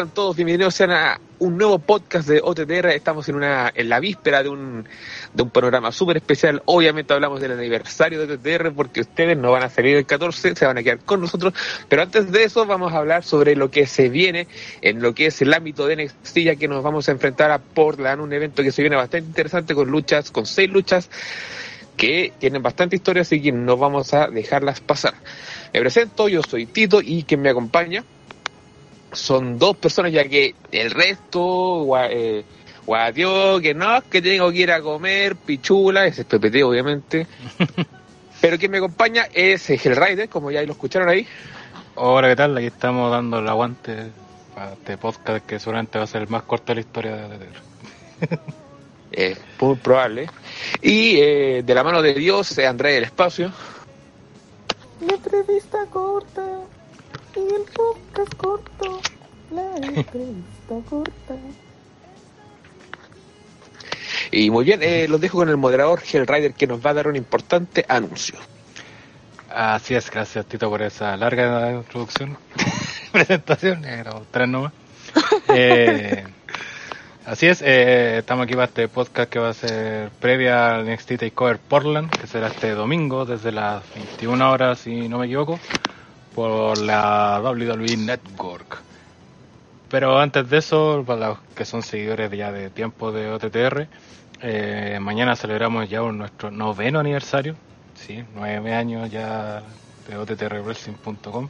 [0.00, 0.36] están todos?
[0.36, 2.88] Bienvenidos a un nuevo podcast de OTTR.
[2.88, 4.86] Estamos en una en la víspera de un,
[5.32, 6.60] de un panorama súper especial.
[6.66, 10.66] Obviamente hablamos del aniversario de OTTR porque ustedes no van a salir el 14, se
[10.66, 11.54] van a quedar con nosotros.
[11.88, 14.48] Pero antes de eso vamos a hablar sobre lo que se viene
[14.82, 17.58] en lo que es el ámbito de NXT, ya que nos vamos a enfrentar a
[17.58, 21.08] Portland, un evento que se viene bastante interesante con luchas, con seis luchas
[21.96, 25.14] que tienen bastante historia, así que no vamos a dejarlas pasar.
[25.72, 28.04] Me presento, yo soy Tito y quien me acompaña
[29.16, 32.44] son dos personas, ya que el resto, gua, eh,
[32.86, 37.26] guadió, que no, que tengo que ir a comer, pichula, ese es PPT obviamente.
[38.40, 41.26] Pero quien me acompaña es el Rider, como ya lo escucharon ahí.
[41.94, 42.56] Hola, ¿qué tal?
[42.56, 44.10] Aquí estamos dando el aguante
[44.54, 47.28] para este podcast que seguramente va a ser el más corto de la historia de
[47.28, 48.40] DDR.
[49.12, 50.28] Es muy probable.
[50.82, 53.50] Y eh, de la mano de Dios, André del Espacio.
[55.00, 56.42] La entrevista corta
[57.36, 59.00] y el podcast corto.
[59.50, 61.36] La entrevista corta.
[64.30, 67.08] Y muy bien, eh, los dejo con el moderador Rider que nos va a dar
[67.08, 68.38] un importante anuncio.
[69.50, 72.36] Así es, gracias Tito por esa larga introducción,
[73.12, 74.72] presentación, era tres nomás.
[75.48, 76.24] eh,
[77.26, 81.18] Así es, eh, estamos aquí para este podcast que va a ser previa al NXT
[81.18, 85.58] Takeover Portland, que será este domingo desde las 21 horas, si no me equivoco,
[86.36, 88.78] por la WWE Network.
[89.88, 93.88] Pero antes de eso, para los que son seguidores ya de tiempo de OTTR,
[94.42, 97.56] eh, mañana celebramos ya nuestro noveno aniversario,
[97.94, 99.62] sí, nueve años ya
[100.06, 101.48] de OTTRWrestling.com.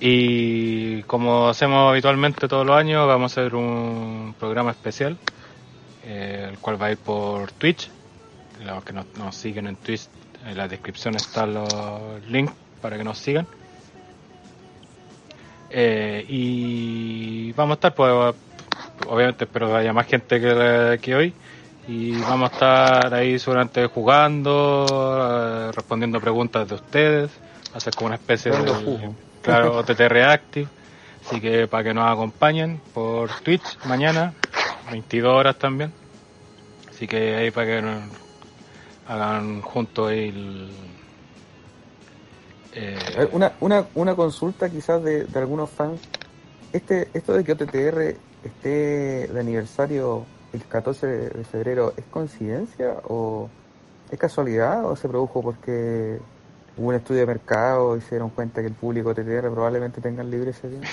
[0.00, 5.16] Y como hacemos habitualmente todos los años, vamos a hacer un programa especial,
[6.04, 7.88] eh, el cual va a ir por Twitch.
[8.66, 10.08] Los que nos, siguen en Twitch,
[10.44, 11.72] en la descripción están los
[12.28, 13.46] links para que nos sigan.
[15.72, 18.34] Eh, y vamos a estar, pues,
[19.08, 21.34] obviamente espero que haya más gente que, que hoy.
[21.88, 27.30] Y vamos a estar ahí seguramente jugando, eh, respondiendo preguntas de ustedes,
[27.74, 30.68] hacer como una especie de Claro, TT Reactive.
[31.26, 34.34] Así que para que nos acompañen por Twitch mañana,
[34.90, 35.92] 22 horas también.
[36.90, 38.02] Así que ahí para que nos
[39.08, 40.70] hagan juntos el.
[42.74, 43.28] Eh...
[43.32, 46.00] Una, una, una consulta quizás de, de algunos fans.
[46.72, 53.48] Este, esto de que OTTR esté de aniversario el 14 de febrero, ¿es coincidencia o
[54.10, 56.18] es casualidad o se produjo porque
[56.76, 60.22] hubo un estudio de mercado y se dieron cuenta que el público TTR probablemente tenga
[60.22, 60.80] libre ese día.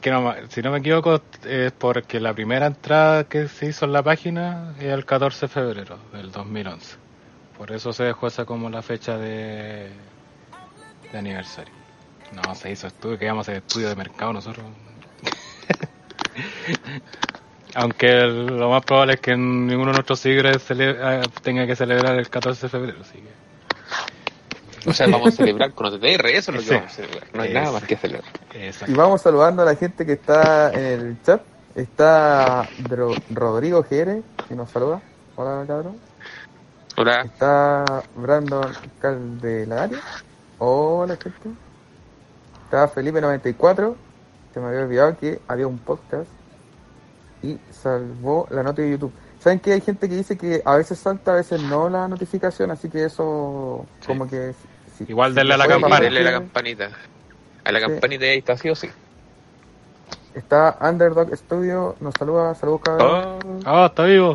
[0.00, 3.92] Que no, si no me equivoco, es porque la primera entrada que se hizo en
[3.92, 6.96] la página es el 14 de febrero del 2011.
[7.56, 9.88] Por eso se dejó esa como la fecha de,
[11.12, 11.72] de aniversario.
[12.32, 14.64] No, se hizo estudio, que íbamos a hacer estudio de mercado nosotros.
[17.74, 20.62] Aunque lo más probable es que ninguno de nuestros seguidores
[21.00, 23.42] ah, tenga que celebrar el 14 de febrero, así que...
[24.84, 27.24] O sea, vamos a celebrar con OTTR, eso es lo que vamos a celebrar.
[27.32, 28.32] No hay nada más que celebrar.
[28.88, 31.40] Y vamos saludando a la gente que está en el chat.
[31.74, 32.68] Está
[33.30, 35.00] Rodrigo Jere, que nos saluda.
[35.36, 35.98] Hola, cabrón.
[36.96, 37.22] Hola.
[37.22, 39.98] Está Brandon Caldelario.
[40.64, 41.58] Hola, gente.
[42.66, 43.96] Está Felipe94.
[44.54, 46.30] Se me había olvidado que había un podcast.
[47.42, 49.12] Y salvó la nota de YouTube.
[49.40, 52.70] ¿Saben que hay gente que dice que a veces salta, a veces no la notificación?
[52.70, 54.54] Así que eso, como que
[55.08, 56.00] Igual denle a la campanita.
[56.00, 56.90] Denle la campanita.
[57.64, 58.88] A la campanita y ahí está, sí o sí.
[60.32, 63.62] Está Underdog Studio, nos saluda, saludos cabrón.
[63.64, 64.32] Ah, oh, está vivo.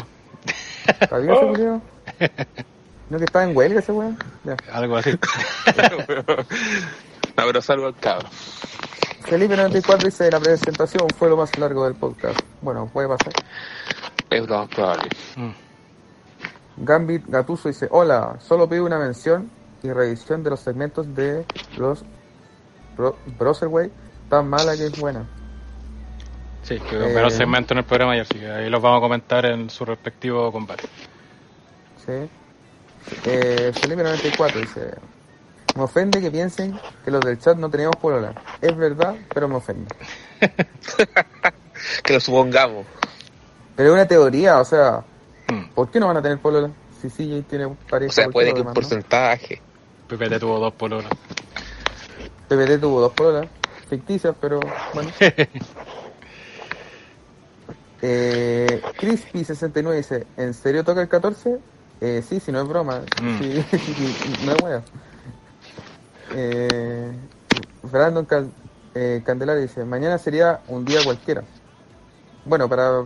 [0.99, 1.81] ¿Está vivo ese oh.
[3.09, 4.17] ¿No que está en huelga ese weón?
[4.71, 5.11] Algo así.
[5.11, 6.45] no,
[7.35, 8.31] pero saludos al cabrón.
[9.23, 12.39] Felipe94 dice, la presentación fue lo más largo del podcast.
[12.61, 13.33] Bueno, puede pasar.
[14.29, 15.09] Es lo más probable.
[15.35, 15.51] Mm.
[16.77, 19.49] Gambit Gatuso dice, hola, solo pido una mención
[19.83, 21.45] y revisión de los segmentos de
[21.77, 22.03] los
[23.37, 23.91] Browserway
[24.29, 25.25] tan mala que es buena.
[26.63, 29.01] Sí, que eh, menos segmentos en el programa y así que ahí los vamos a
[29.01, 30.87] comentar en su respectivo combate.
[32.05, 32.29] Sí.
[33.25, 34.91] Eh, Felipe 94 dice,
[35.75, 38.33] me ofende que piensen que los del chat no teníamos polola.
[38.61, 39.93] Es verdad, pero me ofende.
[42.03, 42.85] que lo supongamos.
[43.75, 45.03] Pero es una teoría, o sea,
[45.47, 45.69] hmm.
[45.75, 46.71] ¿por qué no van a tener polola?
[47.01, 48.09] Si sí tiene pareja.
[48.09, 49.61] O sea, puede que un porcentaje.
[50.07, 51.11] PPT tuvo dos pololas.
[52.47, 53.47] PPT tuvo dos pololas,
[53.89, 54.59] ficticias, pero
[54.93, 55.11] bueno.
[58.01, 61.59] eh, Crispy69 dice, ¿en serio toca el 14?
[62.01, 63.01] Eh, sí, si no es broma.
[63.21, 63.37] Mm.
[63.39, 63.65] Sí,
[64.45, 64.81] no es wea.
[66.35, 67.11] Eh,
[67.89, 68.51] Fernando Can-
[68.93, 71.43] eh, Candelaria dice, mañana sería un día cualquiera.
[72.45, 73.03] Bueno, para,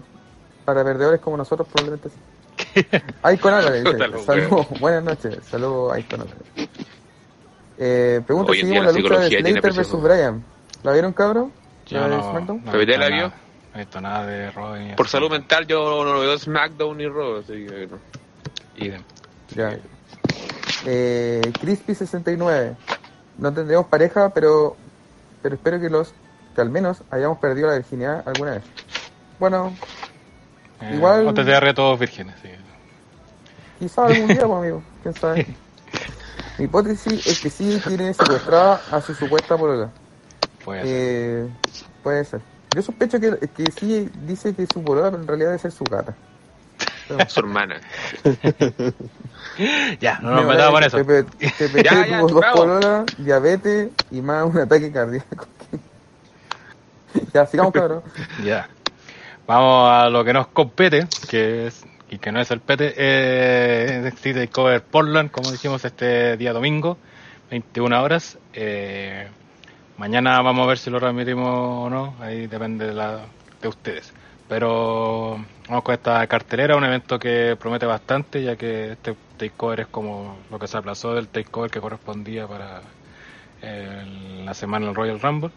[0.66, 2.18] para perdedores como nosotros probablemente sí.
[3.34, 6.34] Icon Álvarez dice, saludos, buenas noches, saludos Álvarez.
[7.78, 10.44] Eh, pregunta si vimos la la lucha de Slater versus Bryan.
[10.84, 11.52] ¿La vieron cabrón?
[11.88, 12.64] Yo ¿La de no, SmackDown?
[12.64, 13.28] no he ¿Pero visto ya la nada- vio?
[13.74, 17.38] No he visto nada de ni Por salud mental yo no veo SmackDown ni Raw,
[17.38, 17.98] así que no.
[18.78, 19.04] Idem.
[19.56, 19.78] Ya.
[20.86, 22.76] Eh, Crispy69.
[23.38, 24.76] No tendremos pareja, pero
[25.42, 26.14] pero espero que los
[26.56, 28.64] que al menos hayamos perdido la virginidad alguna vez.
[29.40, 29.74] Bueno,
[30.82, 32.50] Eh, Igual- OTTR todos vírgenes, sí.
[33.80, 34.84] quizá algún día, pues, amigo.
[35.04, 35.46] ¿Quién sabe?
[36.58, 39.90] Mi hipótesis es que sí tiene secuestrada a su supuesta polola.
[40.66, 40.90] Puede ser.
[40.92, 41.50] Eh,
[42.04, 42.42] puede ser.
[42.76, 45.84] Yo sospecho que, que sí dice que su polola, pero en realidad debe ser su
[45.84, 46.16] gata.
[47.28, 47.82] Su hermana.
[50.00, 50.98] Ya, no nos metamos en eso.
[50.98, 51.24] Pepe,
[51.58, 55.46] Pepe Ya, ya, tuvo dos pololas, diabetes y más un ataque cardíaco.
[57.34, 58.02] ya, sigamos, cabrón.
[58.44, 58.70] Ya.
[59.46, 64.02] Vamos a lo que nos compete, que es y que no es el pete, eh,
[64.06, 66.98] NXT Takeover Portland, como dijimos este día domingo,
[67.50, 68.38] 21 horas.
[68.54, 69.28] Eh,
[69.98, 73.22] mañana vamos a ver si lo transmitimos o no, ahí depende de, la,
[73.62, 74.12] de ustedes.
[74.50, 75.40] Pero
[75.72, 80.36] vamos con esta cartelera, un evento que promete bastante, ya que este Takeover es como
[80.50, 82.82] lo que se aplazó del Takeover que correspondía para
[83.62, 85.50] eh, la semana del Royal Rumble.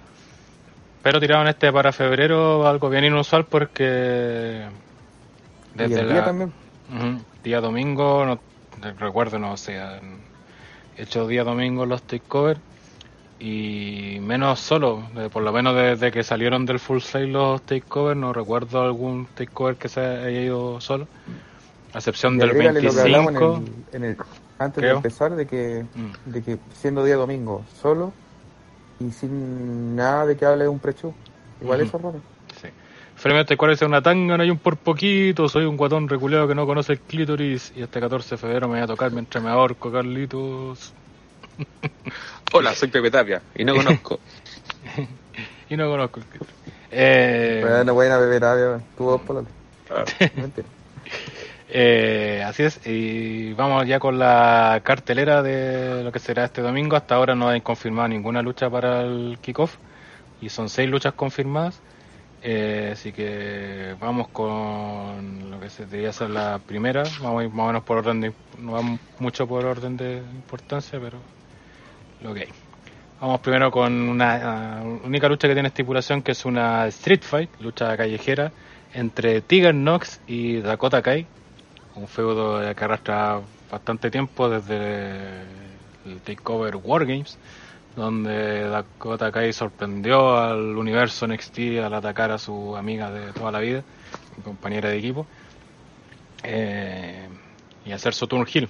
[1.02, 4.68] Pero tiraron este para febrero, algo bien inusual porque
[5.76, 6.52] y el día también.
[7.42, 8.38] Día domingo, no
[8.96, 10.18] recuerdo, no sé, han
[10.96, 12.58] hecho día domingo los takeover
[13.46, 18.32] y menos solo, por lo menos desde que salieron del full sale los takeover, no
[18.32, 21.06] recuerdo algún takeover que se haya ido solo,
[21.92, 23.56] a excepción Y del agrégale lo que hablamos 25.
[23.92, 24.16] en el, en el-
[24.58, 24.90] antes creo.
[24.92, 26.30] de empezar de que, Mm.
[26.30, 28.12] de que siendo día domingo solo
[28.98, 31.12] y sin nada de que hable de un pre-show.
[31.60, 32.20] Igual eso es raro.
[32.60, 32.68] Sí.
[33.56, 36.64] Cual es una tanga, no hay un por poquito, soy un guatón reculeado que no
[36.66, 39.92] conoce el clítoris y este 14 de febrero me voy a tocar mientras me ahorco,
[39.92, 40.94] Carlitos.
[42.52, 44.20] Hola, soy Pepe Tapia y no conozco.
[45.68, 46.20] Y no conozco.
[46.90, 49.46] Eh, Bueno, buena beber agua, tuvo dos.
[49.90, 50.04] Ah.
[51.76, 56.94] Eh, así es, y vamos ya con la cartelera de lo que será este domingo.
[56.96, 59.76] Hasta ahora no hay confirmado ninguna lucha para el kickoff
[60.40, 61.80] y son seis luchas confirmadas.
[62.42, 67.02] Eh, así que vamos con lo que se debería ser la primera.
[67.20, 70.18] Vamos a ir más o menos por orden de, no vamos mucho por orden de
[70.18, 71.18] importancia, pero
[72.24, 72.48] lo que hay.
[73.20, 77.50] Vamos primero con una ah, única lucha que tiene estipulación que es una Street Fight,
[77.60, 78.50] lucha callejera
[78.92, 81.26] entre Tiger Knox y Dakota Kai,
[81.94, 83.40] un feudo que arrastra
[83.70, 85.42] bastante tiempo desde
[86.06, 87.38] el Takeover Wargames,
[87.96, 93.60] donde Dakota Kai sorprendió al universo NXT al atacar a su amiga de toda la
[93.60, 93.82] vida,
[94.44, 95.26] compañera de equipo,
[96.42, 97.28] eh,
[97.84, 98.68] y hacer su turn heel.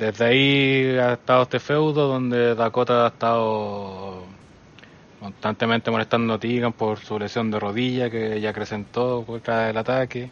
[0.00, 4.22] Desde ahí ha estado este feudo donde Dakota ha estado
[5.20, 10.30] constantemente molestando a Tegan por su lesión de rodilla que ella acrecentó contra el ataque.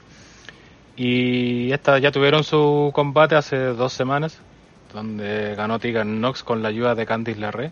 [0.96, 4.40] Y esta ya tuvieron su combate hace dos semanas,
[4.94, 7.70] donde ganó Tegan Knox con la ayuda de Candice LeRae.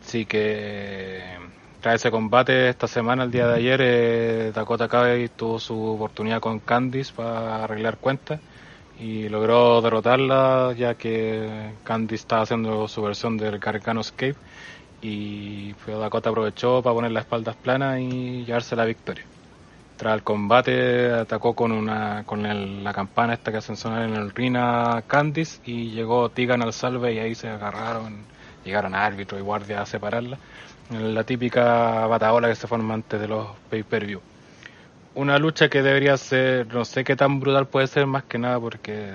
[0.00, 1.24] Así que
[1.80, 6.38] tras ese combate esta semana, el día de ayer, eh, Dakota Kai tuvo su oportunidad
[6.38, 8.38] con Candice para arreglar cuentas
[9.00, 14.36] y logró derrotarla ya que Candice estaba haciendo su versión del Gargano Escape
[15.02, 19.24] y Dakota aprovechó para poner las espaldas planas y llevarse la victoria.
[19.96, 24.14] Tras el combate atacó con una con el- la campana esta que hacen sonar en
[24.16, 28.26] el ring a Candice y llegó Tigan al salve y ahí se agarraron,
[28.64, 30.38] llegaron árbitros y guardias a separarla.
[30.90, 34.20] La típica bataola que se forma antes de los pay-per-view.
[35.16, 38.58] Una lucha que debería ser, no sé qué tan brutal puede ser más que nada
[38.58, 39.12] porque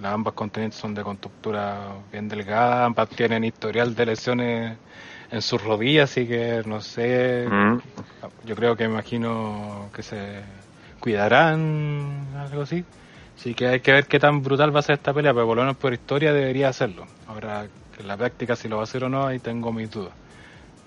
[0.00, 4.76] las ambas contendientes son de constructura bien delgada, ambas tienen historial de lesiones
[5.30, 7.78] en sus rodillas, así que no sé, Mm.
[8.44, 10.40] yo creo que imagino que se
[10.98, 12.84] cuidarán, algo así.
[13.38, 15.56] Así que hay que ver qué tan brutal va a ser esta pelea, pero por
[15.56, 17.06] lo menos por historia debería hacerlo.
[17.28, 17.66] Ahora,
[17.96, 20.12] en la práctica si lo va a hacer o no, ahí tengo mis dudas.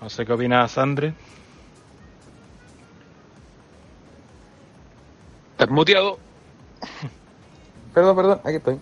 [0.02, 1.14] No sé qué opina Sandre.
[5.62, 6.18] ¿Estás muteado?
[7.94, 8.80] Perdón, perdón, aquí estoy.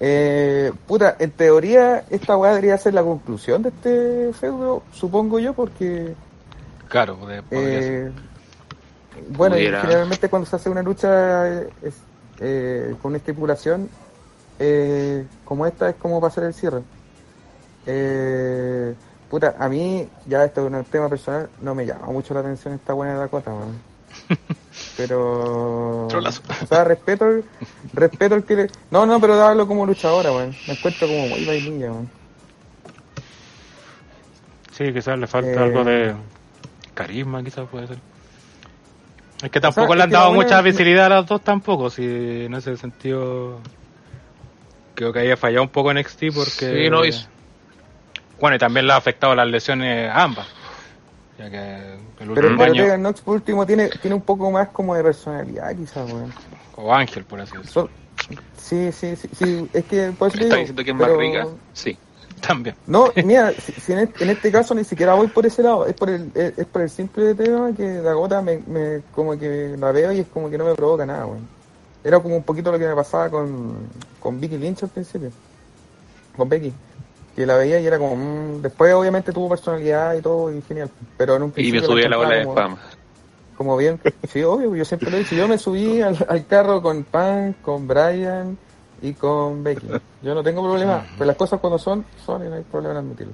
[0.00, 5.52] Eh, puta, en teoría esta weá debería ser la conclusión de este feudo, supongo yo,
[5.52, 6.14] porque
[6.88, 7.46] Claro, de- ser.
[7.52, 8.12] eh,
[9.28, 9.82] bueno, y Pudiera.
[9.82, 11.94] generalmente cuando se hace una lucha eh, es,
[12.40, 13.88] eh, con una estipulación
[14.58, 16.80] eh, como esta es como ser el cierre.
[17.86, 18.94] Eh,
[19.30, 22.74] puta, a mí, ya esto es un tema personal, no me llama mucho la atención
[22.74, 23.89] esta buena Dakota, weón.
[24.96, 26.06] Pero.
[26.08, 26.42] Trolazo.
[26.62, 27.44] O sea, respeto el,
[27.92, 28.66] respeto el que le.
[28.90, 30.54] No, no, pero darlo como luchadora, weón.
[30.66, 32.10] Me encuentro como muy vainilla, weón.
[34.72, 35.58] Sí, quizás le falta Eh.
[35.58, 36.14] algo de
[36.94, 37.98] carisma, quizás puede ser.
[39.42, 42.04] Es que tampoco sea, le han dado buena- mucha visibilidad a las dos tampoco, si
[42.44, 43.58] en ese sentido
[44.94, 46.84] creo que ahí ha fallado un poco en XT porque...
[46.84, 47.26] Sí, no, es-
[48.38, 50.46] Bueno, y también le ha afectado las lesiones a ambas.
[51.40, 51.98] Ya que el
[52.34, 55.74] Pero, pero año, Tegan Nox, por último, tiene, tiene un poco más como de personalidad,
[55.74, 56.30] quizás, weón.
[56.76, 57.72] o Ángel, por así decirlo.
[57.72, 57.90] So-
[58.58, 61.08] sí, sí, sí, sí, es que por eso te ¿Está digo, diciendo que es más
[61.08, 61.46] pero- rica?
[61.72, 61.96] Sí.
[62.46, 62.74] También.
[62.86, 65.84] No, mira, si, si en, este, en este caso ni siquiera voy por ese lado,
[65.86, 69.76] es por el, es, es por el simple tema que Dakota me, me, como que
[69.78, 71.46] la veo y es como que no me provoca nada, weón.
[72.02, 73.76] Era como un poquito lo que me pasaba con,
[74.20, 75.30] con Vicky Lynch al principio,
[76.34, 76.72] con Becky,
[77.36, 80.90] que la veía y era como, mm, después obviamente tuvo personalidad y todo y genial,
[81.16, 82.78] pero en un Y principio me subí a la ola de encontraba
[83.56, 85.34] como- bien, sí, obvio, yo siempre lo he dicho.
[85.34, 88.56] Yo me subí al, al carro con Pan, con Brian
[89.02, 89.86] y con Becky.
[90.22, 92.98] Yo no tengo problema, pero las cosas cuando son, son y no hay problema en
[93.04, 93.32] admitirlo.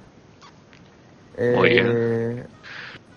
[1.39, 2.45] Muy Eh,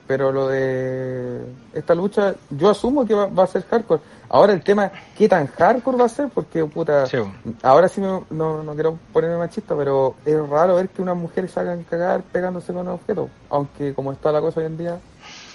[0.08, 1.42] Pero lo de
[1.74, 4.02] esta lucha, yo asumo que va, va a ser hardcore.
[4.30, 6.30] Ahora el tema, ¿qué tan hardcore va a ser?
[6.30, 7.18] Porque, puta, Sí,
[7.64, 11.52] ahora sí me- no, no quiero ponerme machista, pero es raro ver que unas mujeres
[11.52, 13.30] salgan a cagar pegándose con objetos.
[13.50, 15.00] Aunque como está la cosa hoy en día,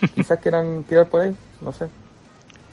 [0.15, 1.87] quizás quieran tirar por ahí, no sé.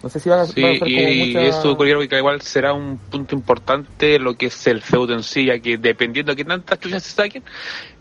[0.03, 1.41] No sé si van a, Sí, a ser como y mucha...
[1.41, 5.45] eso creo que igual será un punto importante lo que es el feudo en sí,
[5.45, 7.43] ya que dependiendo de qué tantas chuchas se saquen,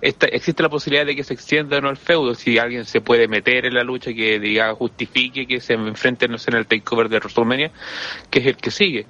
[0.01, 3.03] esta, existe la posibilidad de que se extienda o no el feudo, si alguien se
[3.03, 6.67] puede meter en la lucha que diga justifique que se enfrenten no sé, en el
[6.67, 7.71] takeover de WrestleMania,
[8.31, 9.07] que es el que sigue.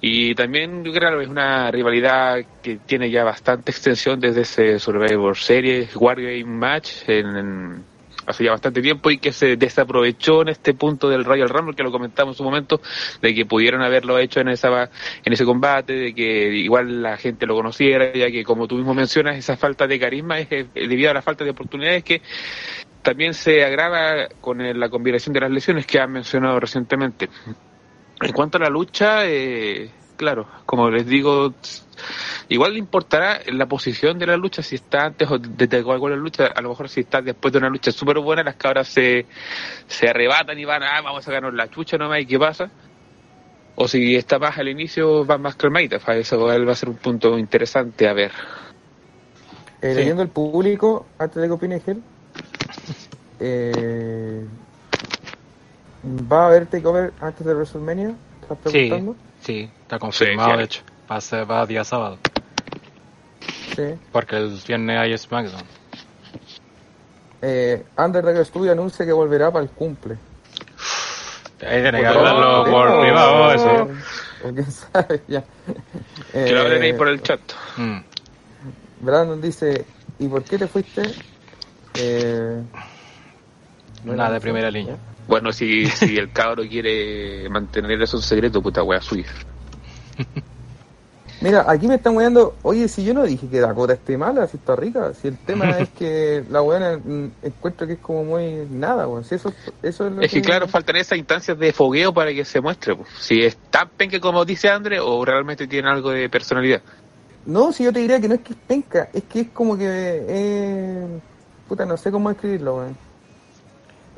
[0.00, 4.78] Y también yo creo que es una rivalidad que tiene ya bastante extensión desde ese
[4.78, 7.84] Survivor Series, Wargame Match, en, en-
[8.28, 11.82] hace ya bastante tiempo y que se desaprovechó en este punto del Royal Rumble, que
[11.82, 12.80] lo comentamos en su momento,
[13.22, 14.90] de que pudieron haberlo hecho en esa
[15.24, 18.94] en ese combate, de que igual la gente lo conociera, ya que como tú mismo
[18.94, 22.22] mencionas, esa falta de carisma es, debido a la falta de oportunidades que
[23.02, 27.28] también se agrava con la combinación de las lesiones que han mencionado recientemente.
[28.20, 31.54] En cuanto a la lucha, eh, claro, como les digo,
[32.48, 36.48] igual le importará la posición de la lucha, si está antes o desde la lucha,
[36.48, 39.24] a lo mejor si está después de una lucha súper buena, las cabras se,
[39.86, 42.70] se arrebatan y van, ah, vamos a sacarnos la chucha nomás y qué pasa.
[43.76, 47.38] O si está más al inicio, van más calmaditas, eso va a ser un punto
[47.38, 48.32] interesante a ver.
[49.80, 49.94] Eh, Sí.
[49.94, 52.02] Leyendo el público, antes de que opine Gel,
[53.38, 54.44] eh,
[56.04, 58.16] ¿va a haber takeover antes de WrestleMania?
[58.54, 59.16] ¿Estás Sí, preguntando?
[59.40, 60.56] sí, está confirmado, sí.
[60.58, 60.82] de hecho.
[61.10, 62.18] Va a, ser, va a día sábado.
[63.74, 63.94] Sí.
[64.12, 65.62] Porque el viernes hay SmackDown.
[67.40, 70.16] Eh, Undertaker Studio anuncia que volverá para el cumple.
[71.60, 73.88] Ahí tiene que Por hablarlo por privado, eso.
[74.44, 75.44] O quién sabe, ya.
[76.32, 77.40] Que lo hablen ahí Eh, por el chat.
[77.76, 77.98] Mm.
[79.00, 79.84] Brandon dice,
[80.18, 81.02] ¿y por qué te fuiste?
[81.94, 82.62] Eh,
[84.04, 84.96] Nada de primera línea.
[85.28, 89.26] Bueno, si, si el cabro quiere mantener eso en secreto, puta wea suya.
[91.40, 94.56] Mira, aquí me están weando, oye, si yo no dije que Dakota esté mala, si
[94.56, 96.98] está rica, si el tema es que la weona
[97.42, 100.66] encuentro que es como muy nada, weón, si eso, eso es lo Es que claro,
[100.66, 102.96] faltan esas instancias de fogueo para que se muestre.
[102.96, 103.04] po.
[103.20, 106.82] Si es tan penque como dice Andre o realmente tiene algo de personalidad.
[107.46, 109.78] No, si yo te diría que no es que es penca, es que es como
[109.78, 111.06] que, eh,
[111.68, 113.07] puta, no sé cómo escribirlo, weón.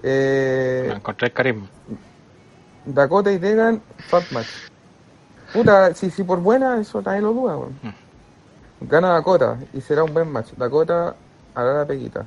[0.02, 1.66] Eh, Encontré el carisma.
[2.84, 4.48] Dakota y Tegan, Fat Match.
[5.52, 7.78] Puta, si, si por buena, eso también lo duda, weón.
[8.80, 10.52] Gana Dakota y será un buen match.
[10.56, 11.14] Dakota
[11.54, 12.26] hará la peguita.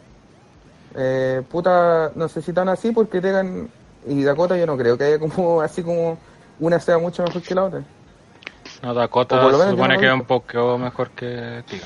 [0.95, 3.69] Eh, puta, no sé si tan así porque Tegan
[4.05, 6.17] y Dakota yo no creo que haya como así como
[6.59, 7.83] una sea mucho mejor que la otra.
[8.83, 11.85] No, Dakota se supone que es un poco mejor que Tiga.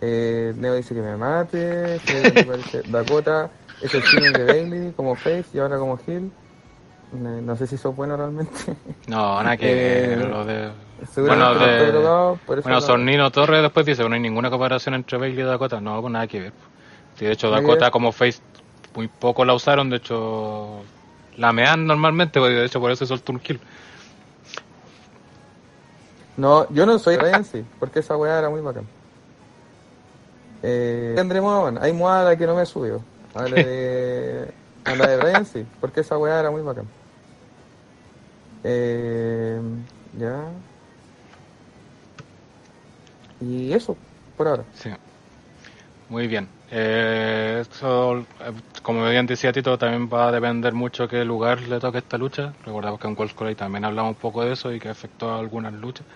[0.00, 1.98] Eh, Neo dice que me mate.
[2.00, 3.50] Freddy me Dakota
[3.82, 6.30] es el cine de Bailey como face y ahora como heel.
[7.12, 8.52] No, no sé si eso es bueno realmente.
[9.08, 10.70] No, nada que Eh, lo de...
[11.16, 15.16] Bueno, de- eso Bueno, no- Sornino Torres después dice que no hay ninguna comparación entre
[15.16, 15.80] Bailey y Dakota.
[15.80, 16.52] No, pues nada que ver.
[17.16, 18.40] Sí, de hecho, que Dakota como face
[18.94, 19.88] muy poco la usaron.
[19.90, 20.82] De hecho,
[21.36, 23.58] la mean normalmente, porque de hecho por eso soltó un kill.
[26.36, 27.16] No, yo no soy
[27.50, 28.84] sí, porque esa weá era muy bacán.
[30.62, 33.00] Eh, André Moaban, hay moda a la que no me subió.
[33.34, 36.86] A la de, a la de Ryan, sí, porque esa weá era muy bacán.
[38.64, 39.60] Eh,
[40.18, 40.50] ya.
[43.40, 43.96] Y eso,
[44.36, 44.64] por ahora.
[44.74, 44.90] Sí.
[46.08, 46.48] Muy bien.
[46.70, 51.78] Eh, eso, eh, como bien decía Tito, también va a depender mucho qué lugar le
[51.80, 52.52] toque esta lucha.
[52.64, 55.38] Recordamos que en World College también hablamos un poco de eso y que afectó a
[55.38, 56.06] algunas luchas.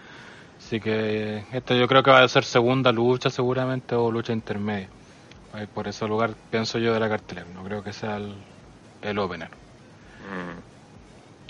[0.73, 4.89] Así que esta yo creo que va a ser segunda lucha seguramente o lucha intermedia.
[5.53, 7.47] Ahí por ese lugar pienso yo de la cartelera.
[7.55, 8.33] No creo que sea el,
[9.03, 9.51] el opener.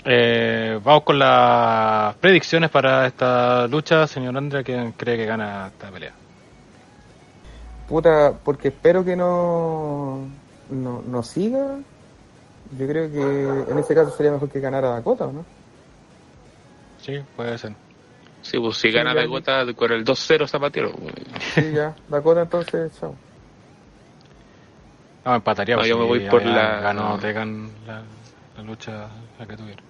[0.03, 4.07] Eh, vamos con las predicciones para esta lucha.
[4.07, 6.11] Señor Andrea, ¿quién cree que gana esta pelea?
[7.87, 10.27] Puta, porque espero que no,
[10.69, 11.77] no, no siga.
[12.77, 15.45] Yo creo que en ese caso sería mejor que ganara Dakota, ¿no?
[17.01, 17.82] Sí, puede ser.
[18.43, 20.91] Sí, pues si gana Dakota con el 2-0 Zapatero.
[21.55, 21.95] Sí, ya.
[22.09, 23.15] Dakota entonces, chao.
[25.25, 25.75] No, empataría.
[25.75, 28.03] No, pues, yo me si voy por la- Ganó Tegan la,
[28.57, 29.07] la lucha
[29.39, 29.83] la que tuvieron.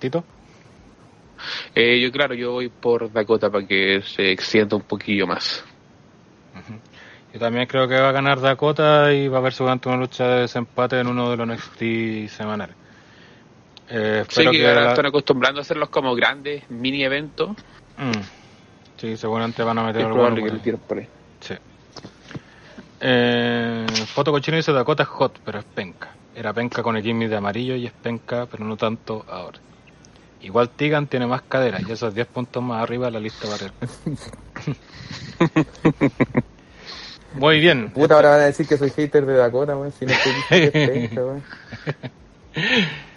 [0.00, 0.24] ¿Tito?
[1.74, 5.64] Eh, yo, claro, yo voy por Dakota para que se extienda un poquillo más.
[7.32, 10.26] Yo también creo que va a ganar Dakota y va a haber seguramente una lucha
[10.26, 12.74] de desempate en uno de los NXT semanales.
[13.90, 17.50] Eh, espero que, que ahora la- están acostumbrando a hacerlos como grandes mini eventos.
[17.96, 18.12] Mm.
[18.98, 21.08] Sí, seguramente van a meter algo probable que lo por ahí.
[21.40, 21.54] Sí.
[23.00, 26.08] Eh, Foto Cochino dice Dakota es hot, pero es penca.
[26.34, 29.58] Era penca con el Jimmy de amarillo y es penca, pero no tanto ahora.
[30.40, 33.72] Igual Tigan tiene más cadera y esos 10 puntos más arriba de la lista para
[37.34, 37.90] Muy bien.
[37.90, 39.92] Puta, ahora van a decir que soy hater de Dakota, weón.
[39.92, 41.42] Si no estoy diciendo que es penca, weón.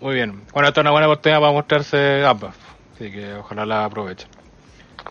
[0.00, 0.42] Muy bien.
[0.52, 2.54] Bueno, esta es una buena oportunidad para mostrarse ambas.
[2.94, 4.28] Así que ojalá la aprovechen.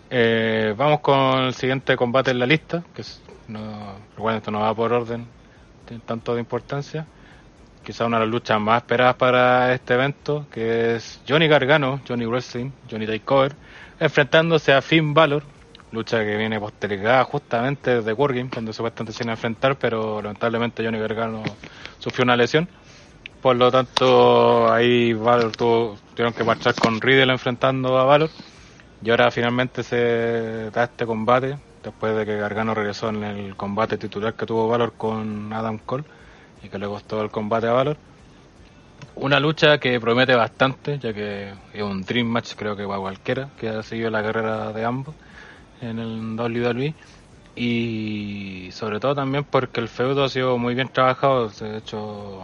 [0.10, 2.84] Eh, vamos con el siguiente combate en la lista.
[2.94, 5.28] Que es, no, bueno, esto no va por orden
[5.88, 7.08] tiene tanto de importancia.
[7.84, 12.26] Quizá una de las luchas más esperadas para este evento, que es Johnny Gargano, Johnny
[12.26, 13.56] Wrestling, Johnny Takeover,
[14.00, 15.44] enfrentándose a Finn Balor.
[15.94, 21.00] Lucha que viene postergada justamente desde Wargame, cuando supuestamente se a enfrentar, pero lamentablemente Johnny
[21.00, 21.44] Gargano
[22.00, 22.68] sufrió una lesión.
[23.48, 28.30] Por lo tanto, ahí Valor tuvo- tuvieron que marchar con Riddle enfrentando a Valor.
[29.02, 33.98] Y ahora finalmente se da este combate, después de que Gargano regresó en el combate
[33.98, 36.04] titular que tuvo Valor con Adam Cole
[36.62, 37.98] y que le costó el combate a Valor.
[39.16, 43.50] Una lucha que promete bastante, ya que es un dream match creo que para cualquiera
[43.58, 45.16] que ha seguido la carrera de ambos
[45.82, 46.94] en el WWE.
[47.56, 52.44] Y sobre todo también porque el feudo ha sido muy bien trabajado, de hecho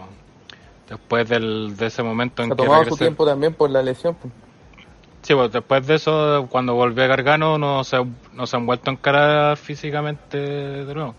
[0.89, 3.81] después del, de ese momento en Se que tomado su regresé- tiempo también por la
[3.81, 4.15] lesión.
[4.15, 4.33] pues.
[5.21, 7.97] Sí, pues después de eso, cuando volvió a Gargano, no se,
[8.33, 11.15] no se han vuelto a encarar físicamente de nuevo.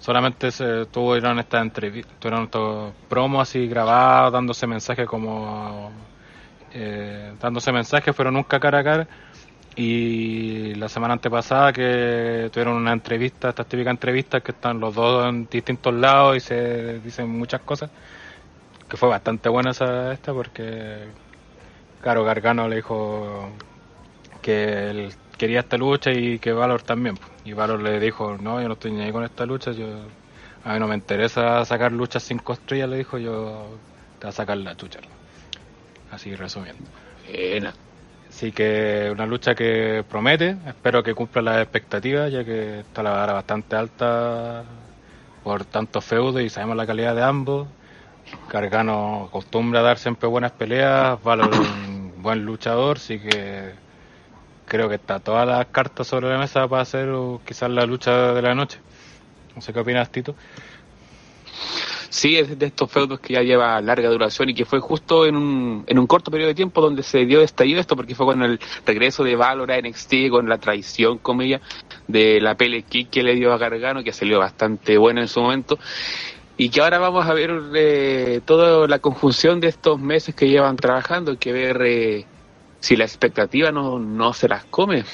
[0.00, 5.90] Solamente se tuvieron estas entrevistas, tuvieron estos promos así grabados, dándose mensajes como.
[6.74, 9.08] eh, dándose mensajes, pero nunca cara a cara.
[9.76, 15.26] Y la semana antepasada que tuvieron una entrevista, estas típicas entrevistas que están los dos
[15.28, 17.90] en distintos lados y se dicen muchas cosas.
[18.88, 21.08] Que fue bastante buena esa esta porque
[22.06, 23.50] Claro, Gargano le dijo
[24.40, 27.18] que él quería esta lucha y que Valor también.
[27.44, 29.86] Y Valor le dijo, no, yo no estoy ni ahí con esta lucha, yo
[30.64, 33.66] a mí no me interesa sacar luchas cinco estrellas, le dijo, yo
[34.20, 35.00] te voy a sacar la chucha.
[36.12, 36.84] Así resumiendo.
[37.28, 37.74] Buena.
[38.28, 43.10] Así que una lucha que promete, espero que cumpla las expectativas, ya que está la
[43.10, 44.62] vara bastante alta
[45.42, 47.66] por tanto feudo y sabemos la calidad de ambos.
[48.50, 53.72] Gargano acostumbra a dar siempre buenas peleas, Valor un buen luchador, así que
[54.66, 57.08] creo que está todas las cartas sobre la mesa para hacer
[57.44, 58.78] quizás la lucha de la noche.
[59.54, 60.34] No sé qué opinas, Tito.
[62.08, 65.36] Sí, es de estos feudos que ya lleva larga duración y que fue justo en
[65.36, 68.42] un, en un corto periodo de tiempo donde se dio estallido esto, porque fue con
[68.42, 71.60] el regreso de Valor a NXT, con la traición, como ella,
[72.06, 75.78] de la pele que le dio a Gargano, que salió bastante buena en su momento.
[76.56, 80.76] Y que ahora vamos a ver eh, toda la conjunción de estos meses que llevan
[80.76, 82.26] trabajando, hay que ver eh,
[82.80, 85.04] si la expectativa no, no se las come.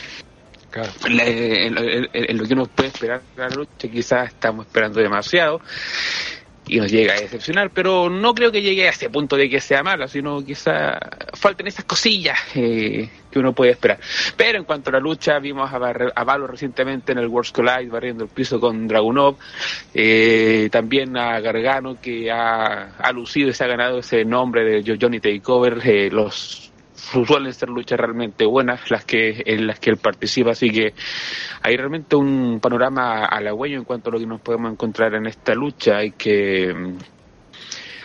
[0.70, 0.92] Claro.
[1.11, 5.61] La- en, en- en lo que uno puede esperar la lucha, quizás estamos esperando demasiado
[6.66, 9.61] y nos llega a decepcionar, pero no creo que llegue a ese punto de que
[9.61, 10.96] sea mala, sino quizás
[11.35, 13.98] falten esas cosillas eh, que uno puede esperar.
[14.37, 17.90] Pero en cuanto a la lucha, vimos a, Bar- a recientemente en el World's Collide
[17.90, 19.37] barriendo el piso con Dragunov,
[19.92, 24.98] eh, también a Gargano que ha, ha lucido y se ha ganado ese nombre de
[25.01, 26.71] Johnny Takeover, eh, los
[27.27, 30.95] suelen ser luchas realmente buenas las que en las que él participa así que
[31.62, 35.55] hay realmente un panorama halagüeño en cuanto a lo que nos podemos encontrar en esta
[35.55, 36.75] lucha hay que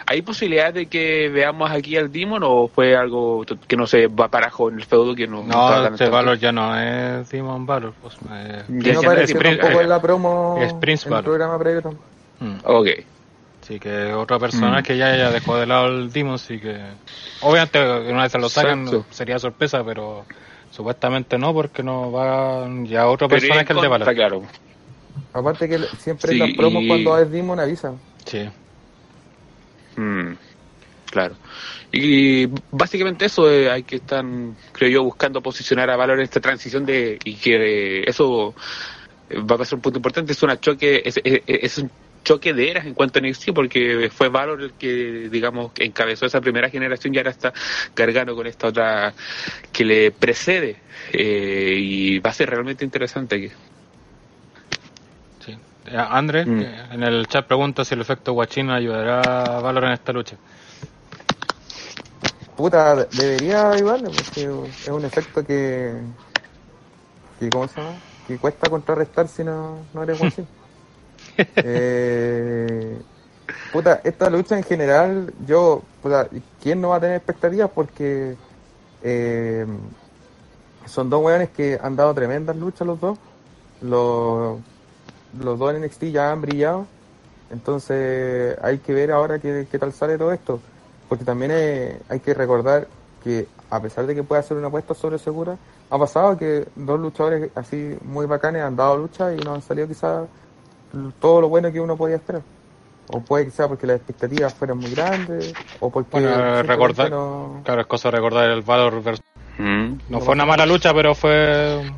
[0.09, 4.29] ¿Hay posibilidad de que veamos aquí al Demon o fue algo que no se va
[4.29, 7.93] parajo en el feudo que no No, este Valor ya no es Demon Valor.
[8.01, 11.25] Pues, eh, Ya no apareció tampoco eh, en la promo es Prince en el Valor.
[11.25, 12.05] programa previo tampoco.
[12.39, 12.55] mm.
[12.63, 12.87] Ok.
[13.67, 14.83] Sí, que otra persona Mm.
[14.83, 16.79] que ya, ya dejó de lado el Demon, así que...
[17.41, 19.05] Obviamente, una vez se lo sacan, Exacto.
[19.11, 20.25] sería sorpresa, pero
[20.71, 24.13] supuestamente no, porque no va ya Pero personaje en que el de Valor.
[24.15, 24.43] claro.
[25.33, 27.99] Aparte que siempre Sí, en las promos y- cuando es Demon avisan.
[28.25, 28.49] Sí.
[29.97, 30.33] Mm,
[31.11, 31.35] claro.
[31.91, 34.23] Y básicamente eso eh, hay que estar,
[34.71, 38.55] creo yo, buscando posicionar a Valor en esta transición de y que eh, eso
[39.31, 40.31] va a ser un punto importante.
[40.31, 41.91] Es una choque, es, es- es un
[42.27, 46.25] choque de eras en cuanto a NXT porque fue Valor el que, digamos, que encabezó
[46.25, 47.53] esa primera generación y ahora está
[47.95, 49.13] Gargano con esta otra
[49.71, 50.77] que le precede
[51.13, 53.51] eh, y va a ser realmente interesante aquí.
[55.45, 55.51] sí.
[55.85, 56.61] Eh, André, Mm.
[56.61, 60.37] eh, en el chat pregunta si el efecto Guachín ayudará a Valor en esta lucha.
[62.55, 64.41] Puta, de- debería ayudarle, porque
[64.85, 65.93] es un efecto que,
[67.39, 68.01] que ¿cómo se llama?
[68.25, 70.43] Que cuesta contrarrestar si no, no eres así.
[71.37, 72.97] eh,
[73.71, 76.27] puta, esta lucha en general, yo, puta,
[76.61, 77.69] ¿quién no va a tener expectativas?
[77.73, 78.35] Porque
[79.03, 79.65] eh,
[80.85, 83.17] son dos weones que han dado tremendas luchas los dos.
[83.81, 84.59] Los,
[85.39, 86.87] los dos en NXT ya han brillado.
[87.49, 90.59] Entonces hay que ver ahora qué, qué tal sale todo esto.
[91.07, 92.87] Porque también eh, hay que recordar
[93.23, 95.57] que a pesar de que pueda ser una apuesta sobre segura,
[95.89, 99.87] ha pasado que dos luchadores así muy bacanes han dado lucha y no han salido
[99.87, 100.27] quizás
[101.19, 102.41] todo lo bueno que uno podía esperar.
[103.09, 107.61] O puede que sea porque las expectativas fueran muy grandes, o porque Bueno, recordar- no-
[107.63, 109.23] Claro, es cosa de recordar el Valor versus...
[109.57, 109.93] Mm.
[110.09, 111.89] No fue una mala lucha, pero fue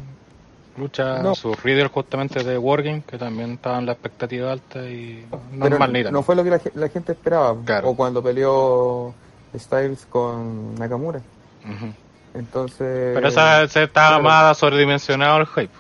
[0.78, 1.34] lucha No.
[1.36, 5.92] su Riddle justamente de Wargame, que también estaba en la expectativa alta y Pero normal
[5.94, 7.56] ni no fue lo que la, ge- la gente esperaba.
[7.66, 7.90] Claro.
[7.90, 9.14] O cuando peleó
[9.58, 11.22] Styles con Nakamura.
[12.34, 13.12] Entonces.
[13.16, 14.24] Pero esa se estaba claro.
[14.24, 15.74] más sobredimensionado el hype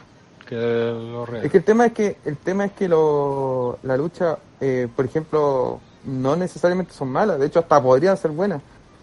[0.50, 1.46] que lo real.
[1.46, 5.06] Es que el tema es que el tema es que lo, la lucha, eh, por
[5.06, 7.40] ejemplo, no necesariamente son malas.
[7.40, 8.62] De hecho, hasta podrían ser buenas.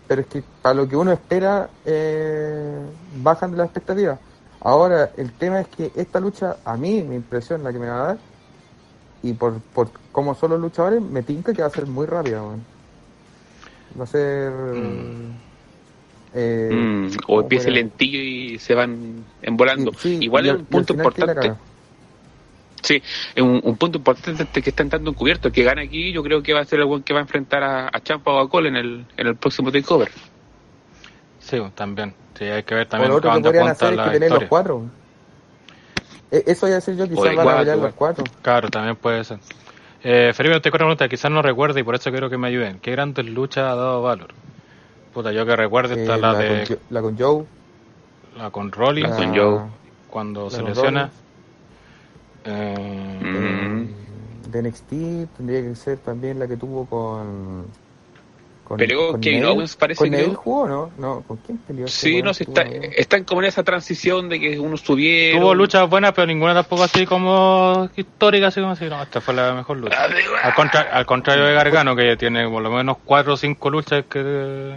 [0.09, 2.81] Pero es que para lo que uno espera, eh,
[3.23, 4.19] bajan de las expectativas.
[4.61, 8.03] Ahora, el tema es que esta lucha, a mí, mi impresión, la que me va
[8.03, 8.19] a dar,
[9.23, 12.43] y por, por cómo son los luchadores, me tinca que va a ser muy rápida,
[12.43, 12.65] weón.
[13.99, 14.51] Va a ser...
[14.53, 15.46] Mm.
[16.35, 17.81] Eh, Mm, o ¿cómo empieza fuera?
[17.81, 19.93] lentillo y se van embolando.
[19.95, 21.53] Sí, Igual es un punto importante.
[22.83, 23.03] Sí,
[23.35, 25.49] es un, un punto importante que están dando encubierto.
[25.49, 27.23] El que gana aquí, yo creo que va a ser el buen que va a
[27.23, 30.11] enfrentar a, a Champa o a Cole en el, en el próximo takeover.
[31.41, 32.15] Sí, también.
[32.39, 34.45] Sí, hay que ver O también lo otro que podrían hacer es que tener los
[34.45, 34.85] cuatro.
[36.31, 38.25] E- Eso iba a decir yo, quizás van a pelear los cuatro.
[38.43, 39.39] Claro, también puede ser.
[40.03, 42.79] Eh, Felipe, te una pregunta, quizás no recuerde y por eso quiero que me ayuden.
[42.79, 44.29] ¿Qué grandes luchas ha dado Valor?
[45.17, 47.45] Puta, yo que recuerdo está la, la, de con, la con Joe.
[48.37, 49.61] la con Rollins La con Joe.
[50.11, 51.11] cuando la se lesiona.
[52.45, 53.83] Eh, Mm.
[53.83, 53.89] Eh,
[54.51, 54.91] de NXT
[55.39, 57.65] tendría que ser también la que tuvo con.
[58.67, 59.45] Con Peleó con Kevin.
[59.45, 60.21] Owens, parece, ¿Con creo.
[60.21, 60.91] Neville jugó no?
[60.99, 61.87] No, ¿con quién peleó?
[61.89, 65.41] Sí, no, si está, están como en esa transición de que unos subieron.
[65.41, 68.87] Tuvo luchas buenas, pero ninguna tampoco así como histórica, así como así.
[68.87, 69.97] No, esta fue la mejor lucha.
[70.43, 74.05] Al, contra- al contrario de Gargano, que tiene por lo menos cuatro o cinco luchas
[74.11, 74.75] que...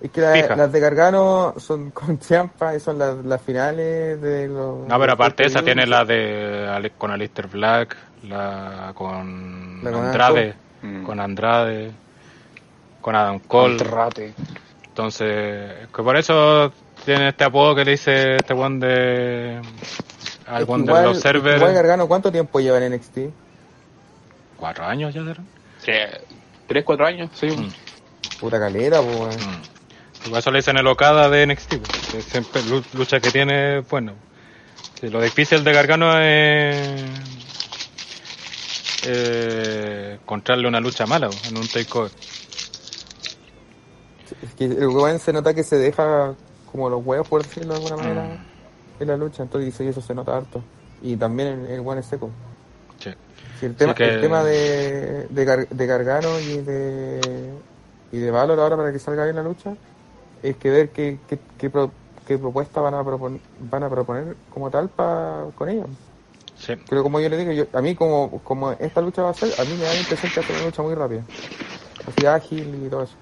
[0.00, 4.46] Es que la- las de Gargano son con Champa y son las, las finales de
[4.46, 4.86] los.
[4.86, 7.96] No, pero aparte de esa tiene la de Ale- con Alistair Black,
[8.28, 11.02] la con La con Andrade, Mm.
[11.02, 11.90] con Andrade,
[13.00, 13.76] con Adam Cole.
[13.76, 14.34] Contrate.
[14.84, 16.72] Entonces, que por eso
[17.04, 19.60] tiene este apodo que le dice este one de...
[20.46, 21.56] Al one de igual- los es que servers.
[21.58, 23.18] Igual Gargano, ¿cuánto tiempo lleva en NXT?
[24.56, 25.46] ¿Cuatro años ya serán?
[25.84, 26.20] Tres,
[26.66, 27.46] tres, cuatro años, sí.
[27.46, 27.70] Mm.
[28.40, 29.36] Puta calera, pues.
[29.46, 30.30] Mm.
[30.30, 33.80] Por eso le dicen el Okada de NXT, pues, que siempre lu- lucha que tiene,
[33.88, 34.14] bueno.
[35.00, 37.02] Sí, lo difícil de Gargano es
[39.06, 42.10] eh, encontrarle una lucha mala pues, en un takeover.
[44.42, 46.34] Es que el weón se nota que se deja
[46.70, 49.02] como los huevos, por decirlo de alguna manera, Mm.
[49.02, 49.42] en la lucha.
[49.42, 50.62] Entonces y eso se nota harto.
[51.02, 52.30] Y también el, el weón es seco.
[52.98, 53.10] Sí.
[53.60, 57.52] Sí, el tema, Sí que- el tema de, de, Gar- de Gargano y de
[58.10, 59.74] y de Valor ahora para que salga bien la lucha
[60.42, 61.90] es que ver qué, qué, qué, pro-
[62.26, 65.88] qué propuesta van a proponer, van a proponer como tal pa, con ellos.
[66.56, 66.74] Sí.
[66.88, 69.52] Pero como yo le digo, yo, a mí como, como esta lucha va a ser,
[69.60, 71.22] a mí me da la impresión que va a ser una lucha muy rápida.
[72.06, 73.14] Así ágil y todo eso.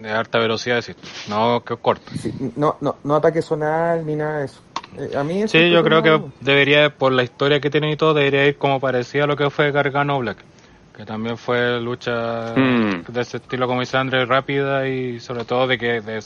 [0.00, 0.96] De alta velocidad, decir.
[1.28, 2.10] No, que corta.
[2.20, 4.60] Sí, no, no, no ataque zonal ni nada de eso.
[4.98, 7.96] Eh, a mí eso Sí, yo creo que debería, por la historia que tiene y
[7.96, 10.38] todo, debería ir como parecía a lo que fue Gargano Black.
[10.96, 13.04] que también fue lucha Mm.
[13.08, 16.22] de ese estilo, como dice Andrés, rápida y sobre todo de que de,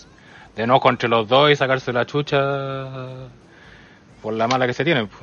[0.57, 2.39] de no contra los dos y sacarse la chucha
[4.21, 5.07] por la mala que se tienen.
[5.07, 5.23] pues.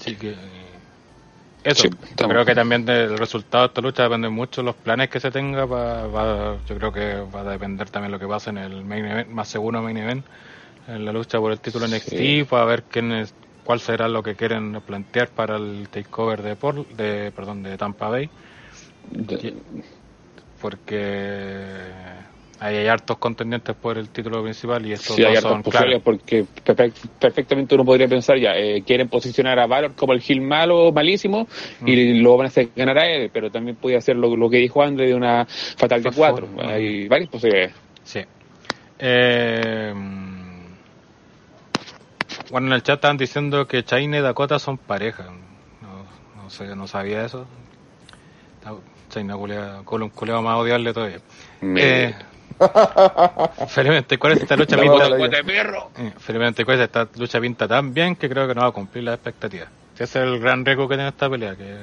[0.00, 0.34] Así que
[1.64, 5.08] eso, Sí, creo que también del resultado de esta lucha depende mucho de los planes
[5.10, 5.64] que se tenga.
[5.66, 9.04] va- va- yo creo que va a depender también lo que pase en el main
[9.04, 10.24] event, más seguro main event,
[10.86, 12.44] en la lucha por el título NXT, Sí.
[12.48, 16.86] para ver quién es, cuál será lo que quieren plantear para el takeover de, Por,
[16.88, 18.30] de, perdón, de Tampa Bay,
[19.04, 19.62] De-
[20.60, 21.92] porque
[22.60, 26.02] ahí hay hartos contendientes por el título principal y estos Sí, dos son claros.
[26.04, 30.40] porque perfe- perfectamente uno podría pensar ya, eh, quieren posicionar a Valor como el Gil
[30.42, 31.48] malo, malísimo,
[31.84, 32.22] y Mm.
[32.22, 34.82] lo van a hacer ganar a él, pero también puede hacer lo, lo que dijo
[34.82, 36.48] André de una fatal de cuatro.
[36.62, 37.74] Hay varias posibilidades.
[38.04, 38.20] Sí.
[38.98, 39.94] Eh,
[42.50, 45.24] bueno, en el chat estaban diciendo que Chaine y Dakota son pareja.
[45.80, 47.46] No, no sé, no sabía eso.
[49.90, 51.18] Un culeo más odiarle todavía.
[51.60, 52.14] Me- Eh,
[53.68, 55.06] felizmente, ¿cuál es esta lucha pinta?
[55.98, 58.72] eh, felizmente, ¿cuál es esta lucha pinta tan bien que creo que no va a
[58.72, 59.68] cumplir las expectativas.
[59.94, 61.74] Ese es el gran riesgo que tiene esta pelea, que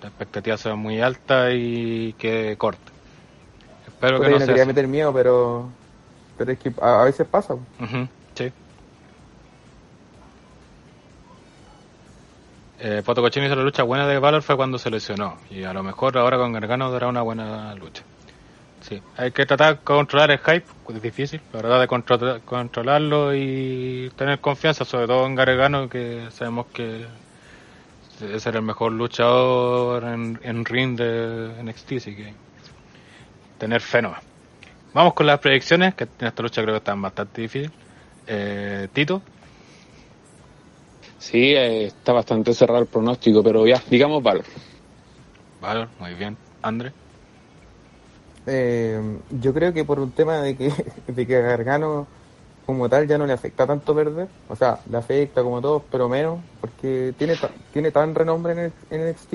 [0.00, 2.92] las expectativas sean muy altas y que corte.
[3.86, 4.68] Espero Puta, que yo no no sea quería así.
[4.68, 5.68] meter miedo, pero.
[6.36, 7.54] Pero es que a, a veces pasa.
[8.34, 8.52] Sí.
[12.80, 15.38] Eh, Poto Cochino hizo la lucha buena de Valor fue cuando se lesionó.
[15.50, 18.02] Y a lo mejor ahora con Gargano dará una buena lucha.
[18.86, 22.42] Sí, hay que tratar de controlar el hype, pues es difícil, la verdad de contro-
[22.44, 27.06] controlarlo y tener confianza, sobre todo en Gargano, que sabemos que
[28.18, 32.34] debe ser el mejor luchador en, en ring de NXT, así que
[33.58, 34.22] tener fe nomás.
[34.94, 37.72] Vamos con las predicciones, que en esta lucha creo que están bastante difíciles.
[38.26, 39.22] Eh, Tito,
[41.18, 44.44] Sí, eh, está bastante cerrado el pronóstico, pero ya, digamos Valor.
[45.58, 46.38] Valor, muy bien.
[46.62, 46.94] Andre,
[48.46, 49.00] Eh,
[49.40, 50.72] yo creo que por un tema de que,
[51.06, 52.06] de que a Gargano
[52.66, 56.08] como tal ya no le afecta tanto perder, o sea, le afecta como todos, pero
[56.08, 59.34] menos, porque tiene, ta- tiene tan renombre en, el, en NXT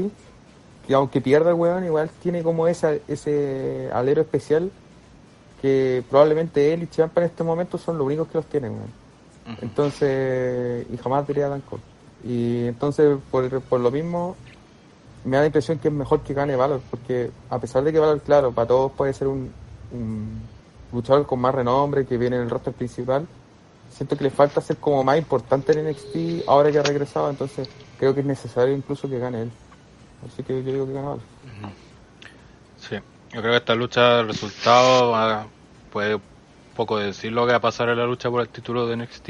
[0.88, 4.72] que aunque pierda el weón, igual tiene como esa, ese alero especial
[5.62, 9.00] que probablemente él y Champa en este momento son los únicos que los tienen, weón.
[9.62, 11.82] Entonces, y jamás diría Dan Cole.
[12.24, 14.36] Y entonces, por, por lo mismo,
[15.24, 18.00] me da la impresión que es mejor que gane Valor, porque a pesar de que
[18.00, 19.52] Valor, claro, para todos puede ser un,
[19.92, 20.42] un
[20.92, 23.28] luchador con más renombre que viene en el roster principal,
[23.90, 27.70] siento que le falta ser como más importante en NXT ahora que ha regresado, entonces
[27.98, 29.52] creo que es necesario incluso que gane él.
[30.26, 31.24] Así que yo digo que gana Valor.
[32.78, 32.96] Sí,
[33.32, 35.46] yo creo que esta lucha, el resultado, ah,
[35.92, 36.22] puede un
[36.76, 39.30] poco decir lo que va a pasar en la lucha por el título de NXT.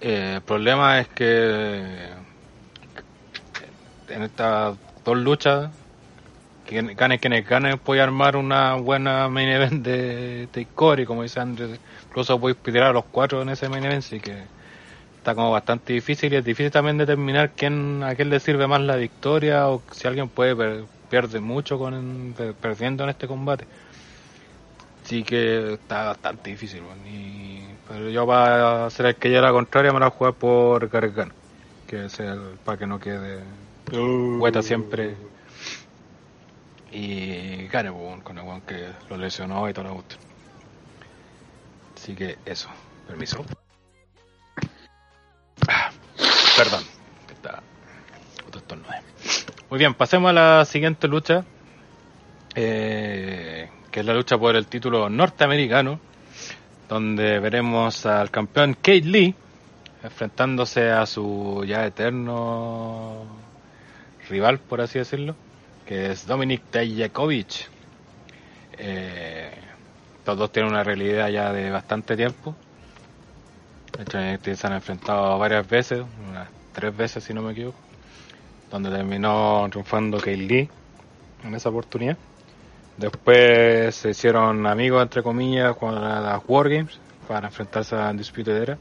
[0.00, 2.10] Eh, el problema es que
[4.08, 5.70] en estas dos luchas,
[6.66, 11.80] quien gane quienes ganen, puede armar una buena main event de Takeover como dice Andrés,
[12.08, 14.34] incluso puede tirar a los cuatro en ese main event, así que
[15.18, 18.80] está como bastante difícil y es difícil también determinar quién a quién le sirve más
[18.80, 23.66] la victoria o si alguien puede per- pierde mucho con per- perdiendo en este combate.
[25.04, 29.52] Sí que está bastante difícil y, pero yo para hacer el que llegue a la
[29.52, 31.32] contraria me la voy a jugar por Gargano
[31.86, 33.44] que sea el- para que no quede
[33.92, 35.16] hueta siempre.
[36.92, 40.16] Y gane pues, con el weón que lo lesionó y todo lo gusto
[42.06, 42.68] así que eso
[43.08, 43.44] permiso.
[45.66, 45.90] Ah,
[46.56, 46.84] perdón
[47.28, 47.60] está
[48.46, 48.78] otro
[49.68, 51.44] muy bien pasemos a la siguiente lucha
[52.54, 55.98] eh, que es la lucha por el título norteamericano,
[56.88, 59.34] donde veremos al campeón Kate Lee
[60.02, 63.26] enfrentándose a su ya eterno
[64.28, 65.34] rival, por así decirlo,
[65.86, 67.68] que es Dominic Dijakovic.
[68.78, 69.50] Eh,
[70.26, 72.54] los dos tienen una realidad ya de bastante tiempo.
[73.96, 77.78] De NXT se han enfrentado varias veces, unas tres veces si no me equivoco,
[78.70, 80.68] donde terminó triunfando Kate Lee
[81.44, 82.18] en esa oportunidad.
[82.96, 88.78] Después se hicieron amigos, entre comillas, con las Wargames para enfrentarse a Undisputed Era.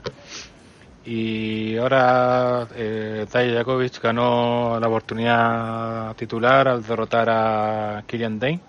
[1.06, 8.60] Y ahora eh, Taya Jakovic ganó la oportunidad titular al derrotar a Killian Dane.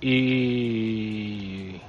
[0.00, 1.80] Y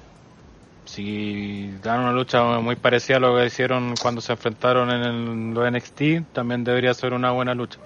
[0.86, 5.72] si dan una lucha muy parecida a lo que hicieron cuando se enfrentaron en los
[5.72, 7.80] NXT, también debería ser una buena lucha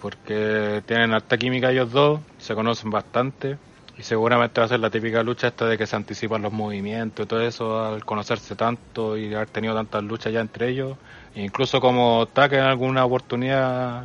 [0.00, 3.58] porque tienen alta química ellos dos, se conocen bastante
[4.00, 7.26] y seguramente va a ser la típica lucha esta de que se anticipan los movimientos
[7.26, 10.96] y todo eso al conocerse tanto y haber tenido tantas luchas ya entre ellos,
[11.34, 14.04] e incluso como ataque en alguna oportunidad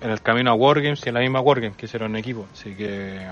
[0.00, 2.44] en el camino a Wargames y en la misma Wargames que hicieron en equipo.
[2.52, 3.24] Así que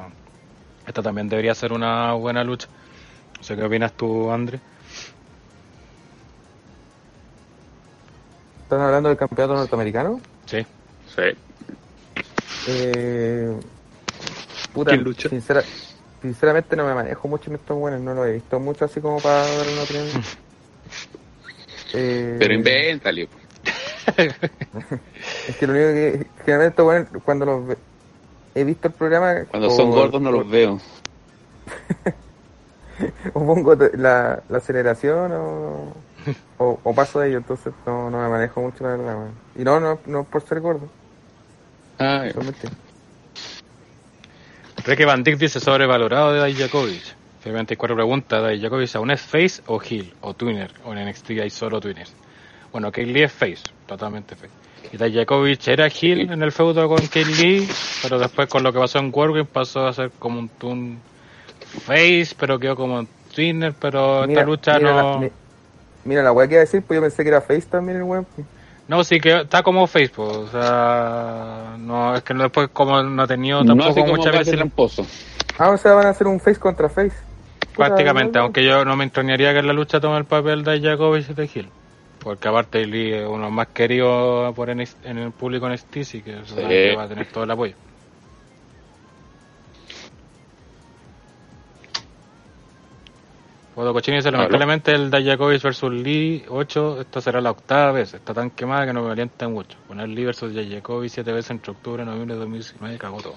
[0.87, 2.69] esta también debería ser una buena lucha.
[3.39, 4.61] No sé qué opinas tú, André.
[8.63, 10.21] ¿Están hablando del campeonato norteamericano?
[10.47, 10.65] Sí.
[11.13, 11.23] Sí.
[12.69, 13.59] Eh,
[14.73, 15.29] puta, ¿Quién lucha?
[15.29, 15.63] sincera-
[16.23, 19.19] sinceramente no me manejo mucho en estos buenos, no lo he visto mucho así como
[19.21, 20.07] para dar una opinión.
[21.93, 23.29] Eh, Pero invéntale.
[25.49, 27.77] Es que lo único que generalmente estos buenos, cuando los ve-
[28.55, 30.79] he visto el programa Cuando o- son gordos no los veo.
[33.35, 35.93] o pongo la, la aceleración o,
[36.59, 39.27] o, o paso de ello, entonces no, no me manejo mucho la verdad.
[39.59, 40.89] Y no, no, no por ser gordo,
[41.99, 42.69] Ah, solamente.
[44.85, 47.03] Ricky Van Dijk dice sobrevalorado de Dijakovic.
[47.41, 48.51] Finalmente hay cuatro preguntas.
[48.51, 50.71] ¿Dijakovic aún es face o heel o twinner?
[50.85, 52.13] O en NXT hay solo twinners.
[52.73, 54.51] Bueno, Kate Lee es face, totalmente face.
[54.93, 57.69] Y Dijakovic era heel en el feudo con Kate Lee,
[58.03, 60.99] pero después con lo que pasó en Wargames pasó a ser como un tun
[61.85, 65.13] face, pero quedó como un twinner, pero esta lucha mira no...
[65.13, 65.31] La, mi-
[66.05, 68.05] mira la weá que iba a decir, pues yo pensé que era Face también el
[68.05, 68.27] weón.
[68.91, 73.01] No, sí que está como face, pues, o sea, no, es que no- después como
[73.01, 74.65] no ha tenido No tampoco así como mucha casi visibilidad.
[74.67, 75.07] tramposo.
[75.59, 77.15] Ah, o sea, van a hacer un Face contra Face.
[77.77, 78.45] Prácticamente, no, no.
[78.47, 81.35] aunque yo no me extrañaría que en la lucha tome el papel de Jakovic y
[81.35, 81.69] de Hill.
[82.19, 85.79] Porque aparte Lee es uno de los más queridos por NXT en el público en
[85.79, 87.77] sí que, sabe que va a tener todo el apoyo.
[93.75, 94.39] Foto Cochini dice, Aló.
[94.39, 98.93] lamentablemente el Dayakovic versus Lee 8, esta será la octava vez, está tan quemada que
[98.93, 99.79] no me alienta mucho.
[99.87, 103.35] Poner Lee versus Dayakovic 7 veces entre octubre y noviembre de 2019 cagó todo.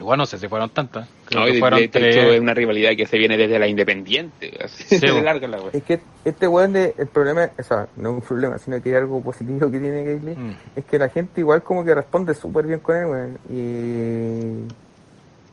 [0.00, 1.08] Igual no sé si fueron tantas.
[1.24, 2.16] Creo No, que de, fueron de hecho tres.
[2.16, 4.56] es una rivalidad que se viene desde la independiente.
[4.64, 5.70] Así Sí, de larga la wea.
[5.72, 8.90] Es que este weón de, el problema, o sea, no es un problema, sino que
[8.90, 10.56] hay algo positivo que tiene Kaylee, Mm.
[10.76, 13.38] es que la gente igual como que responde súper bien con él, weón.
[13.50, 14.72] Y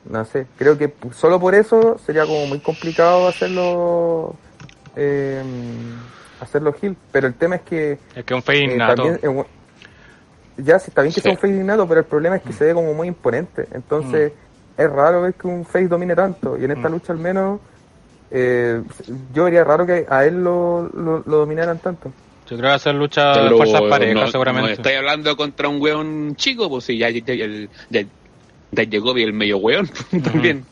[0.09, 4.35] no sé, creo que solo por eso sería como muy complicado hacerlo
[4.95, 5.43] eh,
[6.39, 8.95] hacerlo Gil, pero el tema es que Es que un face eh, innato.
[9.03, 9.45] también, eh,
[10.57, 11.35] ya sí, está bien que sea Sí.
[11.35, 13.67] un face innato, pero el problema es que se ve como muy imponente.
[13.73, 14.31] Entonces,
[14.77, 16.57] es raro ver que un face domine tanto.
[16.59, 16.91] Y en esta Mm.
[16.93, 17.59] lucha al menos,
[18.31, 18.81] eh,
[19.33, 22.11] yo vería raro que a él lo, lo, lo dominaran tanto.
[22.47, 24.67] Yo creo que va a ser lucha de Pero fuerzas parejas, no, seguramente.
[24.67, 27.21] no estáis hablando contra un weón chico, pues si ya, ya,
[27.89, 28.03] ya,
[28.75, 29.89] ya llegó el medio weón
[30.23, 30.65] también.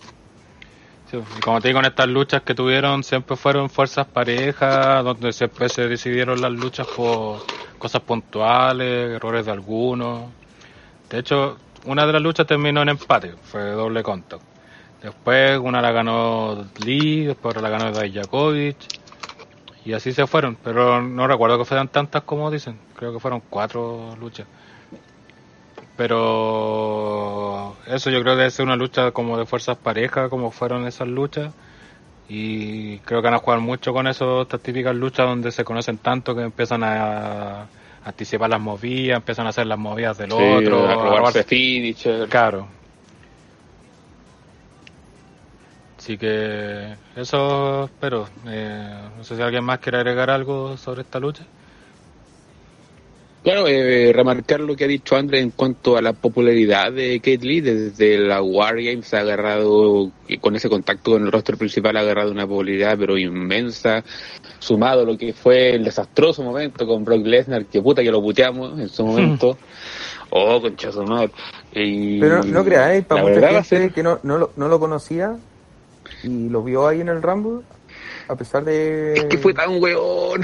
[1.44, 5.88] Como te digo, en estas luchas que tuvieron siempre fueron fuerzas parejas, donde siempre se
[5.88, 7.44] decidieron las luchas por
[7.78, 10.24] cosas puntuales, errores de algunos.
[11.10, 14.42] De hecho, una de las luchas terminó en empate, fue doble contact.
[15.04, 18.78] Después una la ganó Lee, después la ganó Dajakovic,
[19.86, 20.58] y así se fueron.
[20.64, 24.48] Pero no recuerdo que fueran tantas como dicen, creo que fueron cuatro luchas.
[25.98, 30.88] Pero eso yo creo que debe ser una lucha como de fuerzas parejas, como fueron
[30.88, 31.54] esas luchas.
[32.30, 35.98] Y creo que van a jugar mucho con eso, estas típicas luchas donde se conocen
[35.98, 37.68] tanto que empiezan a
[38.06, 42.28] anticipar las movidas, empiezan a hacer las movidas del Sí, otro, a robarse- finisher.
[42.28, 42.68] Claro.
[45.98, 48.28] Así que eso espero.
[48.48, 51.44] Eh, no sé si alguien más quiere agregar algo sobre esta lucha.
[53.44, 57.40] Claro, eh, remarcar lo que ha dicho André en cuanto a la popularidad de Kate
[57.46, 62.00] Lee, desde la War Games ha agarrado, con ese contacto con el roster principal ha
[62.00, 64.02] agarrado una popularidad pero inmensa,
[64.60, 68.22] sumado a lo que fue el desastroso momento con Brock Lesnar, que puta que lo
[68.22, 69.58] puteamos en su momento.
[70.30, 71.32] Oh, concha su madre.
[71.74, 74.80] Y Pero no, no creáis, para mucha gente ser- que no, no, lo, no lo
[74.80, 75.36] conocía
[76.24, 77.66] y lo vio ahí en el Rumble,
[78.30, 79.14] a pesar de...
[79.16, 80.42] Es que fue tan weón.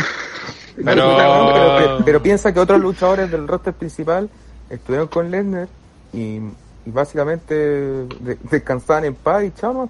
[0.86, 4.30] Pero- pero, piensa que otros luchadores del roster principal
[4.70, 5.68] estuvieron con Lesnar
[6.14, 9.90] y, y básicamente de- descansaban en paz y chao, ¿no?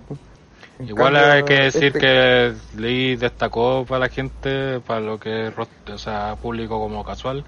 [0.80, 5.20] En Igual cambio, hay que decir este- que Lee destacó para la gente, para lo
[5.20, 7.44] que es roster- o sea, público como casual,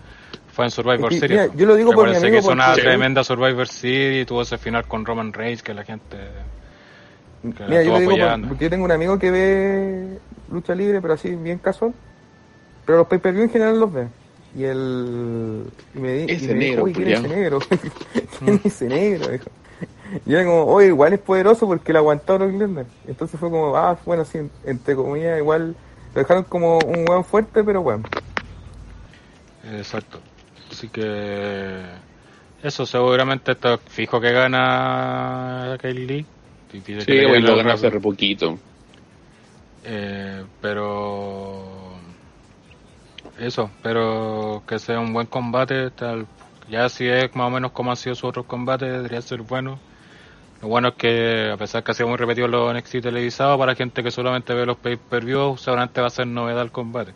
[0.53, 1.41] fue en Survivor que, Series.
[1.43, 4.25] mira, yo lo digo por mi amigo que es una porque- tremenda Survivor Series y
[4.25, 6.17] tuvo ese final con Roman Reigns que la gente...
[7.41, 10.17] que Mira, yo lo digo por- porque yo tengo un amigo que ve
[10.51, 11.93] lucha libre, pero así, bien casual.
[12.85, 14.07] Pero los pay-per-view en general los ve.
[14.55, 15.65] Y el.
[15.95, 17.37] Y me, di- y Ese me dijo, negro, "Oye, ¿quién es ese culiao".
[17.39, 17.59] negro?
[18.39, 19.27] ¿Quién es ese negro?
[19.29, 19.45] Dijo.
[20.25, 22.85] Y era como, oye, igual es poderoso porque le aguantó a Brock Lesnar.
[23.07, 25.75] Entonces fue como, ah, bueno, sí, entre comillas, igual
[26.13, 28.03] lo dejaron como un weón fuerte, pero bueno.
[29.73, 30.19] Exacto.
[30.69, 31.81] Así que
[32.61, 36.25] eso seguramente está fijo que gana Kyle Lee.
[36.73, 38.57] Difícil que Sí, hoy lo ganó hace re poquito.
[39.83, 41.70] Eh, pero
[43.41, 46.27] eso, pero que sea un buen combate tal,
[46.69, 49.79] Ya si es más o menos como han sido sus otros combates, debería ser bueno.
[50.61, 53.75] Lo bueno es que, a pesar que ha sido muy repetido los NXT televisados, para
[53.75, 57.13] gente que solamente ve los pay-per-view, seguramente va a ser novedad el combate.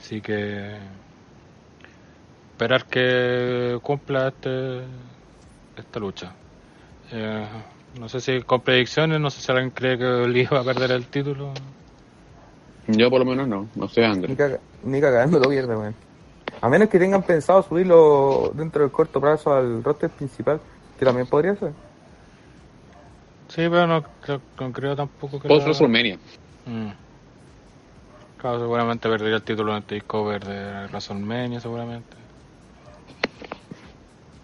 [0.00, 0.78] Así que
[2.52, 4.80] esperar que cumpla este
[5.76, 6.32] esta lucha.
[7.12, 7.46] Eh,
[7.98, 10.92] no sé si con predicciones, no sé si alguien cree que Lee va a perder
[10.92, 11.52] el título.
[12.88, 14.30] Yo por lo menos no, no sé Andrés.
[14.30, 15.94] Ni, caga, ni cagando lo pierde, weón.
[16.60, 20.60] A menos que tengan pensado subirlo dentro del corto plazo al roster principal,
[20.98, 21.72] que también podría ser.
[23.48, 24.04] Sí, pero no,
[24.58, 25.48] no creo tampoco que...
[25.48, 26.18] Post WrestleMania.
[26.66, 26.90] Mm.
[28.38, 32.16] Claro, seguramente perdería el título en el takeover de WrestleMania, seguramente.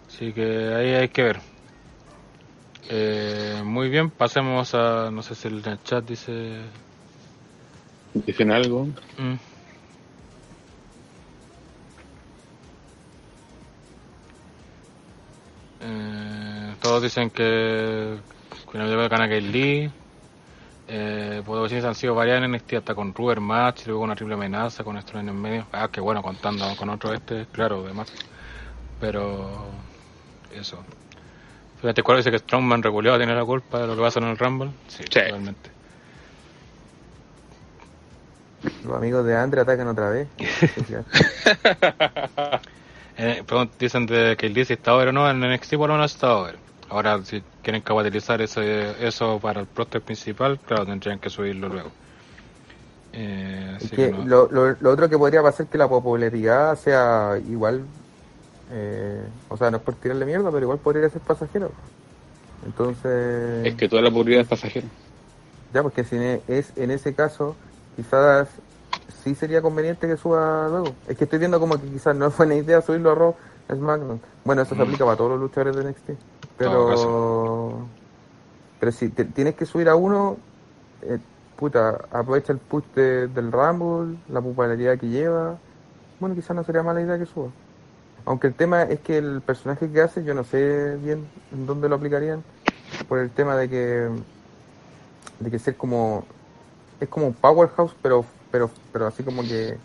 [0.07, 1.39] Así que ahí hay que ver.
[2.89, 6.61] Eh, muy bien, pasemos a, no sé si el chat dice...
[8.15, 8.85] ¿Dicen algo?
[9.17, 9.35] Mm.
[15.81, 18.17] Eh, todos dicen que,
[18.71, 19.91] que no debe ganar Kate Lee.
[20.87, 24.83] Eh, decir han sido varias en NXT, hasta con Ruber Match, luego una triple amenaza
[24.83, 25.67] con esto en el medio.
[25.71, 28.11] Ah, que bueno, contando con otro este, claro, demás.
[28.99, 29.67] Pero,
[30.51, 30.85] eso.
[31.81, 34.37] Fíjate, ¿cuál dice que Strongman regulado tiene la culpa de lo que pasa en el
[34.37, 34.71] Rumble?
[34.87, 35.19] Sí, Sí.
[35.19, 35.74] totalmente.
[38.85, 40.27] Los amigos de Andre atacan otra vez.
[43.17, 43.41] Eh,
[43.79, 46.35] dicen de que el 10 está over o no, en NXT por lo menos está
[46.35, 46.57] over.
[46.89, 51.91] Ahora, si quieren capitalizar ese, eso para el roster principal, claro, tendrían que subirlo luego.
[53.13, 55.77] Eh, Es así que que no- lo, lo, lo otro que podría pasar es que
[55.77, 57.83] la popularidad sea igual,
[58.73, 61.71] eh, o sea, no es por tirarle mierda, pero igual podría ser pasajero.
[62.65, 64.87] Entonces, Es que toda la popularidad es pasajera.
[65.73, 67.55] ya, porque si ne- es en ese caso,
[67.95, 68.47] quizás
[69.23, 70.93] sí sería conveniente que suba luego.
[71.07, 73.35] Es que estoy viendo como que quizás no es buena idea subirlo a Raw,
[73.73, 74.21] SmackDown.
[74.43, 74.83] Bueno, eso se Mm.
[74.83, 76.09] aplica para todos los luchadores de NXT.
[76.57, 77.87] Pero,
[78.79, 80.37] pero si te- tienes que subir a uno,
[81.01, 81.17] eh,
[81.57, 85.55] puta, aprovecha el push de- del Rumble, la popularidad que lleva.
[86.19, 87.49] Bueno, quizás no sería mala idea que suba.
[88.25, 91.89] Aunque el tema es que el personaje que hace, yo no sé bien en dónde
[91.89, 92.43] lo aplicarían,
[93.07, 94.09] por el tema de que
[95.39, 96.23] de que ser como
[96.99, 99.77] es como un powerhouse, pero pero pero así como que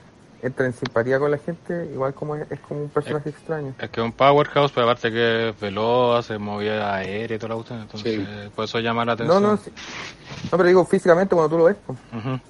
[0.42, 3.74] entra en simpatía con la gente, igual como es, es como un personaje extraño.
[3.78, 7.50] Es que es un powerhouse, pero aparte que es veloz, se movía aérea y toda
[7.50, 9.42] la cuestión, entonces por eso llama la No, atención.
[9.42, 9.70] no, sí.
[10.44, 11.76] no, pero digo físicamente cuando tú lo ves.
[11.86, 11.98] pues.
[12.12, 12.40] Ujú.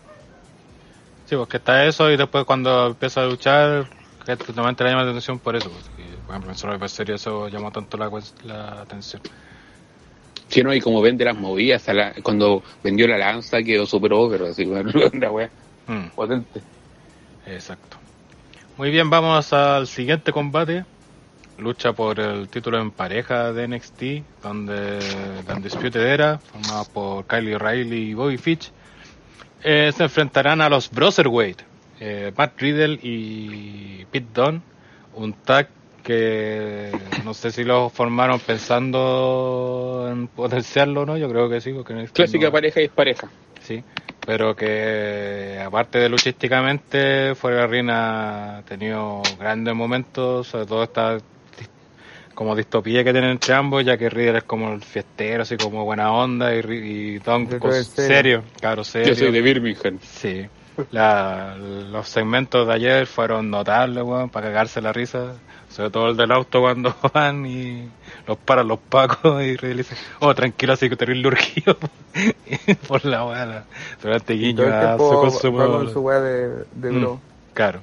[1.25, 3.87] Sí, porque está eso y después cuando empieza a luchar,
[4.25, 5.71] que llama la atención por eso.
[5.71, 8.11] pues, y, por ejemplo, en Survivor Series eso llamó tanto la,
[8.43, 9.23] la atención.
[10.51, 14.43] Si no, y como vende las movidas, la- cuando vendió la lanza quedó super over,
[14.45, 15.53] así, bueno, la wea,
[15.87, 16.63] Mm, potente.
[17.47, 17.99] exacto.
[18.77, 20.87] Muy bien, vamos al siguiente combate.
[21.59, 24.03] Lucha por el título en pareja de NXT,
[24.43, 28.73] donde la Undisputed Era, formada por Kylie Riley y Bobby Fitch,
[29.63, 31.63] eh, se enfrentarán a los Brotherweight,
[32.01, 34.63] eh, Matt Riddle y Pete Dunne,
[35.13, 35.71] un tag
[36.11, 36.91] que
[37.25, 42.09] no sé si lo formaron pensando en potenciarlo o no, yo creo que sí, porque
[42.13, 43.29] Clásica no- pareja y pareja.
[43.63, 43.83] sí,
[44.27, 51.19] pero que aparte de luchísticamente, fuera de Rina ha tenido grandes momentos, sobre todo esta
[52.35, 55.85] como distopía que tienen entre ambos, ya que Riddle es como el fiestero, así como
[55.85, 58.45] buena onda, y, Ri- y Don serio, serio.
[58.59, 59.09] claro, serio.
[59.11, 59.99] Yo soy de Birmingham.
[60.03, 60.47] Sí.
[60.91, 65.35] La, los segmentos de ayer fueron notables, weón, para cagarse la risa.
[65.69, 67.89] Sobre todo el del auto cuando van y
[68.27, 71.77] los paran los pacos y dice, oh, tranquilo, así que terrible urgido
[72.89, 73.65] por la weá.
[74.03, 75.59] Durante Y guiño a su tiempo va consumo.
[75.69, 77.19] con su weá de, de Mm.
[77.55, 77.81] Claro.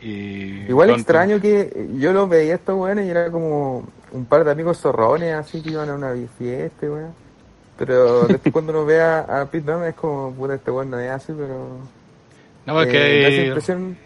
[0.00, 4.44] Y Igual pronto- extraño que yo lo veía estos weones y era como un par
[4.44, 7.12] de amigos zorrones así que iban a una fiesta, weón.
[7.78, 10.98] Pero después cuando uno ve a, a Pete Dunne es como, puta, este weón no
[10.98, 11.80] es así, pero...
[12.66, 13.96] No, pues eh, que, impresión,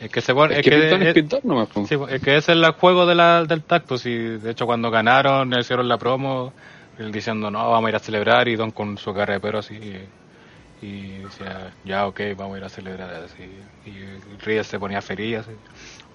[0.00, 1.68] es que se pone, Es es que es es- nomás.
[1.88, 3.96] Sí, es que ese es el juego de la, del tacto.
[3.96, 6.52] Sí, de hecho, cuando ganaron, le hicieron la promo,
[6.98, 9.60] él diciendo, no, vamos a ir a celebrar, y Don con su cara de perro
[9.60, 9.74] así.
[9.74, 13.14] Y, y decía, ya, ok, vamos a ir a celebrar.
[13.14, 13.44] Así.
[13.86, 15.38] Y Riddle se ponía feliz.
[15.38, 15.52] Así.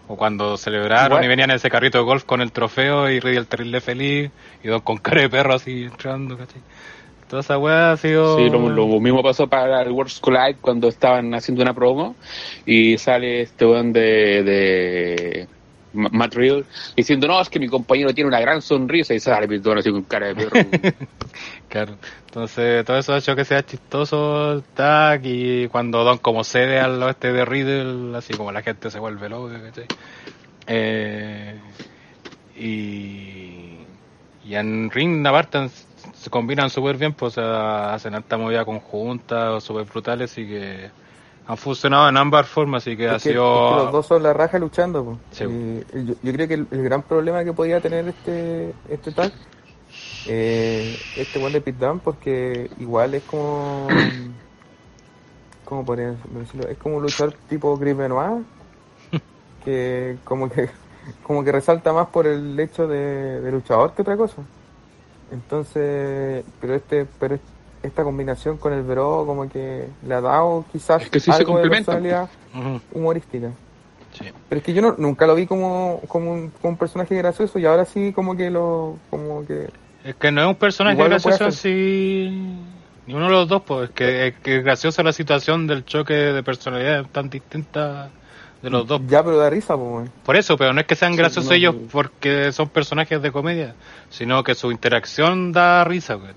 [0.09, 3.45] O cuando celebraron y venían en ese carrito de golf con el trofeo, y Riddle
[3.45, 4.29] terrible feliz,
[4.63, 6.61] y Don con cara de perro así entrando, ¿cachai?
[7.29, 8.37] Toda esa weá ha sido.
[8.37, 12.15] Sí, lo, lo mismo pasó para el World's Collide cuando estaban haciendo una promo
[12.65, 15.47] y sale este weón de, de
[15.93, 16.35] Ma- Matt
[16.95, 20.03] diciendo, no, es que mi compañero tiene una gran sonrisa y sale Pitón así con
[20.03, 20.49] cara de perro.
[21.69, 26.43] Claro, entonces todo eso ha hecho que sea chistoso el tag y cuando Don como
[26.43, 29.85] cede al oeste de Riddle, así como la gente se vuelve loca, ¿cachai?
[30.67, 31.59] Eh,
[32.59, 33.77] Y,
[34.45, 35.69] y en ring aparte
[36.27, 40.89] se combinan súper bien, pues o sea, hacen alta movida conjunta, súper brutales y que
[41.47, 43.45] han funcionado en ambas formas, así que Es ha que- sido...
[43.45, 45.17] es que los dos son la raja luchando.
[45.31, 45.45] Sí.
[45.45, 49.31] Y yo, yo creo que el, el gran problema que podía tener este este tag,
[50.27, 53.87] eh, este one de Pit Down, porque igual es como.
[55.63, 56.67] ¿Cómo podría decirlo?
[56.67, 58.45] Es como un luchador tipo Chris Benoit,
[59.63, 60.69] que como que
[61.23, 64.41] como que resalta más por el hecho de, de luchador que otra cosa.
[65.31, 67.41] Entonces, pero este pero es-
[67.83, 71.37] esta combinación con el Bro como que le ha dado quizás Es que sí se
[71.37, 72.27] algo de personalidad
[72.91, 73.51] humorística.
[74.13, 74.25] sí.
[74.49, 77.59] Pero es que yo no, nunca lo vi como, como, un, como un personaje gracioso
[77.59, 78.97] y ahora sí como que lo...
[79.09, 79.69] como que...
[80.03, 82.29] Es que no es un personaje gracioso así.
[83.05, 83.89] Ni uno de los dos, pues.
[83.89, 88.09] Es que es, que es graciosa la situación del choque de personalidades tan distintas
[88.61, 89.01] de los dos.
[89.07, 90.09] Ya, pero da risa, pues.
[90.25, 91.87] Por eso, pero no es que sean Sí, graciosos no, ellos no.
[91.91, 93.75] porque son personajes de comedia,
[94.09, 96.31] sino que su interacción da risa, güey.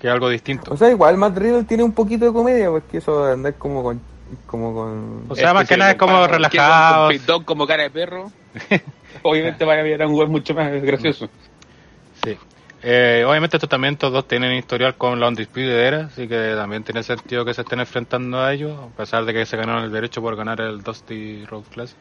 [0.00, 0.72] Que es algo distinto.
[0.72, 3.54] O sea, igual Matt Riddle tiene un poquito de comedia, pues que eso de andar
[3.54, 4.00] como con...
[4.46, 5.24] como con...
[5.28, 7.08] O sea, más que nada es como relajado.
[7.08, 8.30] Pit como cara de perro.
[9.22, 11.28] Obviamente van a ver a un juez mucho más gracioso.
[12.24, 12.36] Sí.
[12.86, 16.84] Eh, obviamente estos también estos dos tienen historial con la Undisputed Era, así que también
[16.84, 19.90] tiene sentido que se estén enfrentando a ellos, a pesar de que se ganaron el
[19.90, 21.96] derecho por ganar el Dusty Road Classic.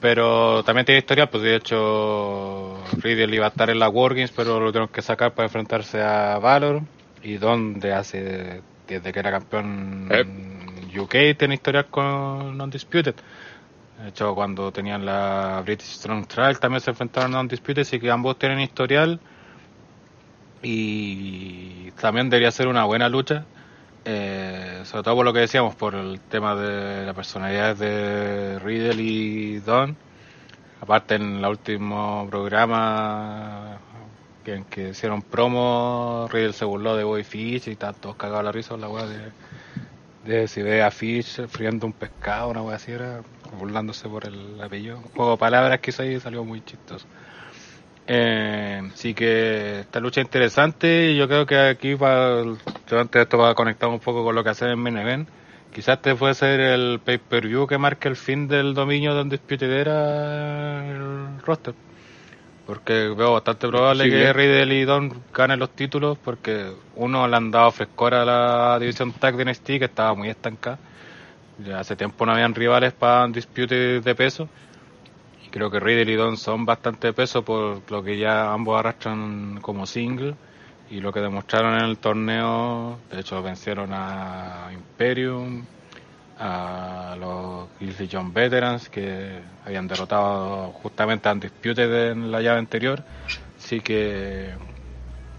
[0.00, 4.58] Pero también tiene historial, pues de hecho Riddle iba a estar en la Wargames, pero
[4.58, 6.80] lo tuvieron que sacar para enfrentarse a Valor,
[7.22, 10.24] y donde hace, desde que era campeón Eh.
[10.98, 13.16] UK, tiene historial con Undisputed.
[14.02, 18.10] De hecho, cuando tenían la British Strong Trial también se enfrentaron a Undisputed, así que
[18.10, 19.20] ambos tienen historial.
[20.62, 23.48] Y también debería ser una buena lucha.
[24.04, 29.02] eh, sobre todo por lo que decíamos, por el tema de la personalidad de Riddle
[29.02, 29.98] y Don.
[30.80, 33.82] Aparte, en el último programa
[34.44, 38.44] que, en que hicieron promo, Riddle se burló de Boy Fish y estaban todos cagados
[38.44, 39.32] la risa la weá de,
[40.24, 44.60] de si ve a Fish friendo un pescado, una weá así, era burlándose por el
[44.62, 44.98] apellido.
[44.98, 47.08] Un juego palabras que hizo ahí salió muy chistoso.
[48.14, 53.38] Eh, sí que esta lucha es interesante y yo creo que aquí va, antes esto
[53.38, 55.26] va conectado un poco con lo que hacen en Main.
[55.72, 60.90] Quizás este puede ser el pay-per-view que marque el fin del dominio de Undisputed Era
[60.90, 61.72] el roster.
[62.66, 64.24] Porque veo bastante probable Posible.
[64.26, 68.78] que Riddle y Don ganen los títulos porque uno le han dado frescor a la
[68.78, 70.78] división tag NXT que estaba muy estancada.
[71.64, 74.50] Ya hace tiempo no habían rivales para Undisputed de peso.
[75.52, 79.86] Creo que Riddle y Don son bastante peso por lo que ya ambos arrastran como
[79.86, 80.34] single.
[80.90, 85.62] Y lo que demostraron en el torneo, de hecho vencieron a Imperium,
[86.38, 93.02] a los Grizzly John Veterans que habían derrotado justamente a Undisputed en la llave anterior.
[93.58, 94.54] Así que,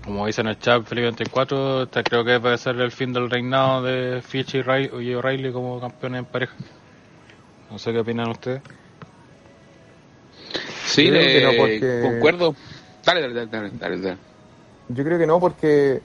[0.04, 3.30] como dice en el chat Felipe 24, este creo que puede ser el fin del
[3.32, 6.54] reinado de Fitch y O'Reilly como campeones en pareja.
[7.72, 8.62] No sé qué opinan ustedes.
[10.94, 12.56] Sí, Yo creo de- que no, porque- concuerdo.
[13.06, 14.18] Dale, dale, dale, dale, dale, dale.
[14.90, 16.02] Yo creo que no, porque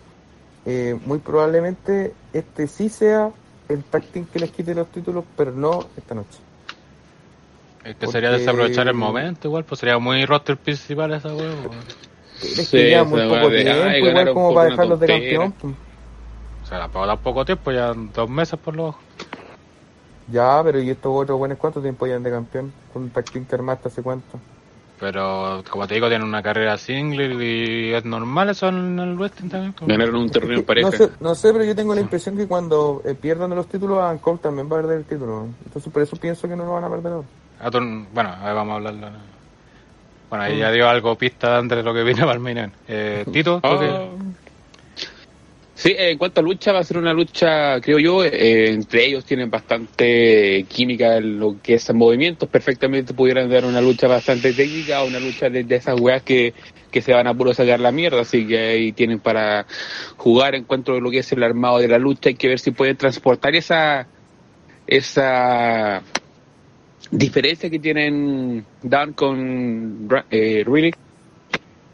[0.66, 3.30] eh, muy probablemente este sí sea
[3.68, 6.38] el team que les quite los títulos, pero no esta noche.
[7.84, 11.70] Es que sería desaprovechar el momento igual, pues sería muy roster principal esa huevo.
[12.42, 15.52] Es que Sí, ya muy poco de, tiempo, ay, igual como para dejarlos de campeón.
[15.52, 15.74] pues.
[16.64, 18.98] O sea, tampoco da poco tiempo, ya dos meses por lo bajo.
[20.30, 22.72] Ya, pero ¿y estos otros buenos cuánto tiempo llevan de campeón?
[22.92, 24.38] Con un team que armaste hace cuánto.
[25.00, 29.48] Pero como te digo, tienen una carrera single y es normal eso en el wrestling
[29.48, 29.72] también.
[29.72, 30.90] como- Ganaron un torneo en pareja.
[30.90, 34.20] No sé, no sé, pero yo tengo la impresión que cuando eh, pierdan los títulos,
[34.20, 35.46] Cole también va a perder el título.
[35.64, 37.26] Entonces por eso pienso que no lo van a perder ahora.
[38.12, 39.08] Bueno, ahí vamos a hablarlo.
[40.30, 42.74] Bueno, ahí ya dio algo pista antes de lo que viene para el main event.
[42.86, 44.08] Eh, Tito, ¿tú Ah.
[45.78, 49.24] Sí, en cuanto a lucha, va a ser una lucha, creo yo, eh, entre ellos
[49.24, 55.04] tienen bastante química en lo que es movimientos, perfectamente pudieran dar una lucha bastante técnica,
[55.04, 56.52] una lucha de, esas weas que,
[56.90, 59.66] que se van a puro sacar la mierda, así que ahí tienen para
[60.16, 62.58] jugar en cuanto a lo que es el armado de la lucha, hay que ver
[62.58, 64.08] si pueden transportar esa,
[64.84, 66.02] esa
[67.12, 70.64] diferencia que tienen Dan con eh,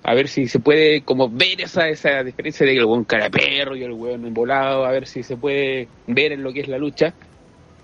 [0.04, 3.24] a ver si se puede como ver esa esa diferencia de que el buen cara
[3.24, 6.60] de perro y el buen embolado, a ver si se puede ver en lo que
[6.60, 7.14] es la lucha.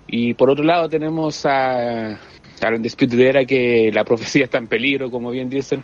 [0.07, 5.09] Y por otro lado tenemos a, a Undisputed Era que la profecía está en peligro,
[5.09, 5.83] como bien dicen,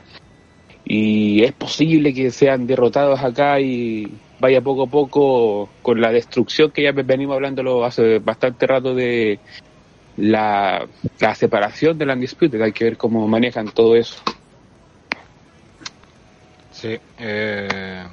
[0.85, 4.07] y es posible que sean derrotados acá y
[4.39, 9.39] vaya poco a poco con la destrucción que ya venimos hablándolo hace bastante rato de,
[10.17, 10.87] la,
[11.19, 12.61] la separación de la Undisputed.
[12.61, 14.21] Hay que ver cómo manejan todo eso.
[16.79, 18.05] Sí, eh,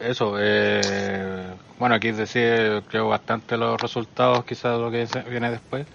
[0.00, 5.86] eso, eh, bueno, aquí decir, creo bastante los resultados, quizás lo que viene después.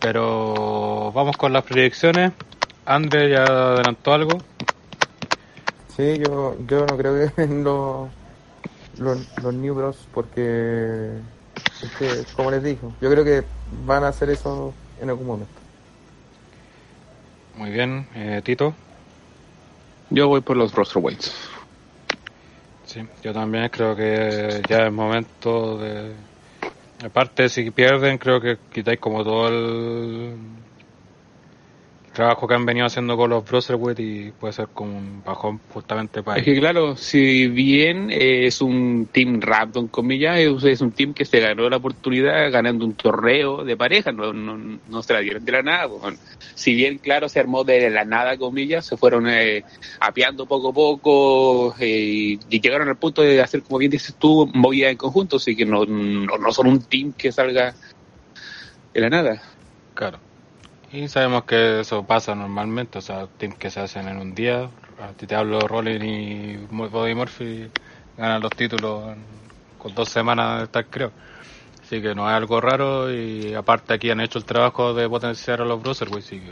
[0.00, 2.32] Pero vamos con las predicciones.
[2.86, 4.38] André ya adelantó algo.
[5.94, 8.08] Sí, yo, yo no creo que los,
[8.98, 11.10] los, los New Bros, porque,
[11.82, 13.44] es que, como les digo, yo creo que
[13.84, 15.52] van a hacer eso en algún momento.
[17.56, 18.74] Muy bien, eh, Tito.
[20.14, 21.34] Yo voy por los roster weights.
[22.84, 26.14] Sí, yo también creo que ya es momento de...
[27.04, 30.63] Aparte, si pierden, creo que quitáis como todo el
[32.14, 36.22] trabajo que han venido haciendo con los Brotherhood y puede ser como un bajón justamente
[36.22, 41.12] para Es que claro, si bien es un team random, comillas, es, es un team
[41.12, 45.20] que se ganó la oportunidad ganando un torneo de pareja, no, no, no se la
[45.20, 45.88] dieron de la nada.
[45.88, 46.18] pues.
[46.54, 49.64] Si bien, claro, se armó de la nada, comillas, se fueron eh,
[50.00, 54.48] apeando poco a poco eh, y llegaron al punto de hacer, como bien dices tú,
[54.54, 57.74] movida en conjunto, así que no, no, no son un team que salga
[58.94, 59.42] de la nada.
[59.94, 60.18] Claro.
[60.94, 64.70] Y sabemos que eso pasa normalmente, o sea, teams que se hacen en un día.
[64.96, 67.68] A ti te hablo Rollin y Body Murphy
[68.16, 69.16] ganan los títulos
[69.76, 71.12] con dos semanas de estar, creo.
[71.82, 75.60] Así que no es algo raro y aparte aquí han hecho el trabajo de potenciar
[75.62, 76.42] a los Bruiserweights y,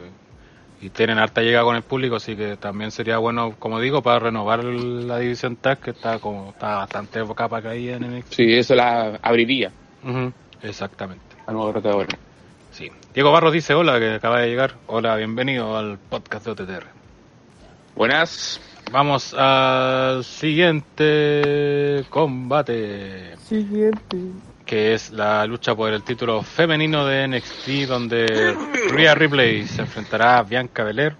[0.80, 4.18] y tienen harta llegada con el público, así que también sería bueno, como digo, para
[4.18, 8.34] renovar el- la división tag que está como está bastante capa caída en NXT.
[8.34, 9.72] Sí, eso la abriría
[10.02, 10.32] Ujú,
[10.62, 11.36] Exactamente.
[11.46, 11.72] a nuevo.
[12.72, 12.90] Sí.
[13.14, 14.74] Diego Barros dice hola, que acaba de llegar.
[14.86, 16.84] Hola, bienvenido al podcast de OTTR.
[17.94, 18.60] Buenas.
[18.90, 24.18] Vamos al siguiente combate, Siguiente.
[24.66, 28.54] que es la lucha por el título femenino de NXT, donde
[28.90, 31.14] Rhea Ripley se enfrentará a Bianca Belair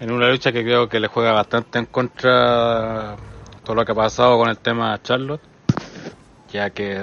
[0.00, 3.16] en una lucha que creo que le juega bastante en contra
[3.64, 5.42] todo lo que ha pasado con el tema Charlotte,
[6.52, 6.96] ya que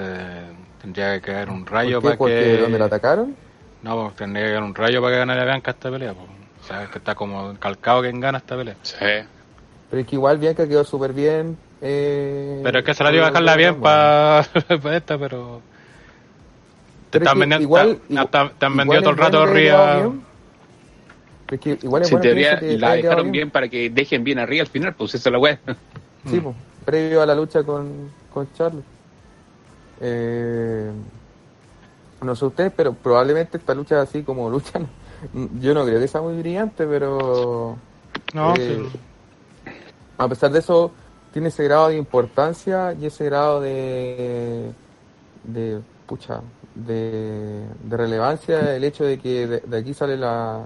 [0.80, 2.16] tendría que caer un rayo ¿Por qué?
[2.16, 2.58] para Porque que...
[2.62, 3.36] donde la atacaron.
[3.82, 6.14] No, pues tendría que caer un rayo para que ganara Bianca esta pelea.
[6.14, 6.26] Pues.
[6.62, 8.76] O sea, que está como calcado quien gana esta pelea.
[8.82, 8.96] Sí.
[8.98, 11.56] Pero es que igual Bianca quedó súper bien.
[11.80, 14.40] Eh, Pero es que se la dio a dejarla bien para
[14.96, 15.60] esta, pero...
[17.10, 19.44] Te están vendiendo, igual- te, te- te han igual vendido todo el rato.
[21.46, 23.68] Pero es que igual es en bueno que teoría eso que la dejaron bien para
[23.68, 25.58] que dejen bien arriba al final, pues esa es la weá.
[26.26, 26.42] Sí, Mm.
[26.44, 26.56] pues,
[26.86, 28.84] previo a la lucha con, con Charlotte.
[30.00, 30.90] Eh,
[32.22, 34.80] no sé ustedes, pero probablemente esta lucha así como lucha,
[35.60, 37.76] yo no creo que sea muy brillante, pero
[38.34, 38.98] No, eh, sí.
[40.18, 40.90] a pesar de eso
[41.32, 44.72] tiene ese grado de importancia y ese grado de
[45.44, 46.40] de pucha
[46.74, 50.64] de, de relevancia el hecho de que de, de aquí sale la,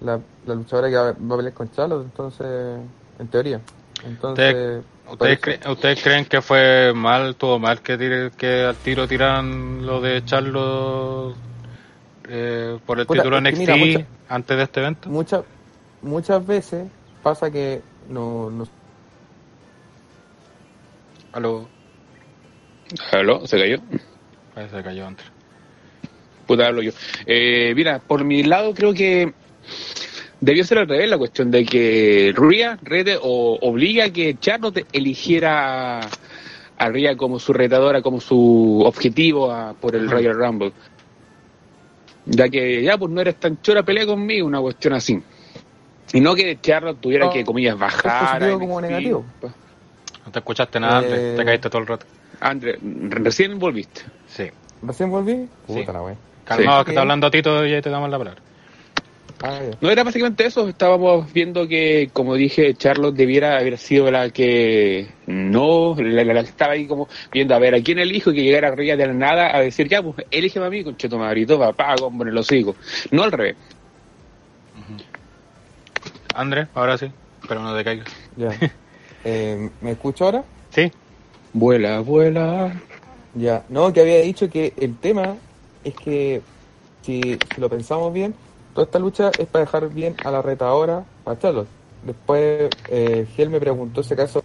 [0.00, 2.80] la, la luchadora que va, va a pelear con Charlotte entonces
[3.18, 3.60] en teoría
[4.06, 8.76] entonces ¿Ustedes, eso- cre- ¿Ustedes creen que fue mal, tuvo mal que, tire- que al
[8.76, 11.34] tiro tiran lo de Charlo
[12.28, 15.08] eh, por el Puta, título NXT mira, mucha- antes de este evento?
[15.10, 15.44] muchas
[16.00, 16.86] muchas veces
[17.22, 18.64] pasa que no, no
[21.32, 21.68] Aló,
[23.12, 23.46] ¿Aló?
[23.46, 23.78] ¿Se cayó?
[24.54, 25.26] ahí se cayó antes.
[26.46, 26.92] Puta, hablo yo.
[27.26, 29.34] Eh, mira, por mi lado creo que
[30.44, 34.86] debió ser al revés la cuestión de que Rhea rete o obliga a que Charlotte
[34.92, 40.10] eligiera a Rhea como su retadora, como su objetivo a- por el.
[40.10, 40.72] Royal Rumble.
[42.26, 45.20] Ya que ya pues no eres tan chora, pelea conmigo, una cuestión así.
[46.12, 48.58] Y no que Charlotte tuviera No, que, comillas, bajar.
[48.58, 49.24] como negativo.
[50.24, 52.06] No te escuchaste nada, Eh, te caíste todo el rato.
[52.40, 52.78] André,
[53.10, 54.02] recién volviste.
[54.26, 54.44] Sí.
[54.82, 55.74] recién volví Sí.
[55.80, 56.84] puta la wea Calmado, Sí.
[56.86, 58.40] que está hablando Tito y ahí te damos la palabra.
[59.42, 59.60] Ah.
[59.80, 65.08] No era básicamente eso, estábamos viendo que, como dije, Charlotte debiera haber sido la que
[65.26, 68.36] no, la, la- la que estaba ahí como viendo a ver a quién elijo y
[68.36, 71.18] que llegara arriba de la nada a decir, ya, pues elige a mí, con cheto
[71.18, 72.74] madrito, papá, con el hocico.
[73.10, 73.56] No al revés.
[76.34, 77.10] Andrés, ahora sí,
[77.48, 78.08] pero no te caigas.
[78.36, 78.48] ya
[79.26, 80.44] Eh, ¿me escucho ahora?
[80.70, 80.92] Sí,
[81.54, 82.72] Vuela, vuela.
[83.32, 85.36] Ya, no, que había dicho que el tema
[85.82, 86.42] es que
[87.02, 87.22] si,
[87.54, 88.34] si lo pensamos bien,
[88.74, 91.68] toda esta lucha es para dejar bien a la retadora, a Charlotte.
[92.04, 94.42] Después, eh, Giel me preguntó ese caso,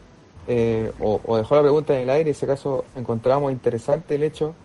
[0.48, 4.56] eh, o, o dejó la pregunta en el aire, ese caso encontramos interesante el hecho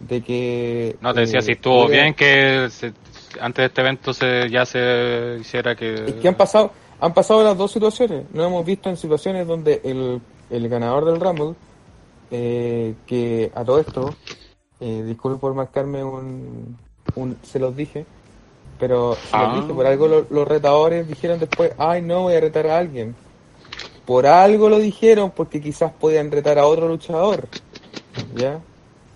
[0.00, 0.96] de que...
[1.00, 2.92] no te decía eh, si estuvo bien que se-
[3.40, 5.94] antes de este evento se, ya se hiciera que...
[5.94, 8.24] Es que han pasado, han pasado las dos situaciones.
[8.34, 11.54] Lo hemos visto en situaciones donde el, el ganador del Rumble,
[12.30, 14.14] eh, que a todo esto,
[14.80, 16.76] Eh, disculpe por marcarme un,
[17.14, 17.36] un...
[17.42, 18.04] Se los dije.
[18.78, 19.56] Pero Ah.
[19.60, 23.14] dije, por algo lo- los retadores dijeron después, ay no, voy a retar a alguien.
[24.04, 27.46] Por algo lo dijeron, porque quizás podían retar a otro luchador.
[28.36, 28.60] ¿Ya?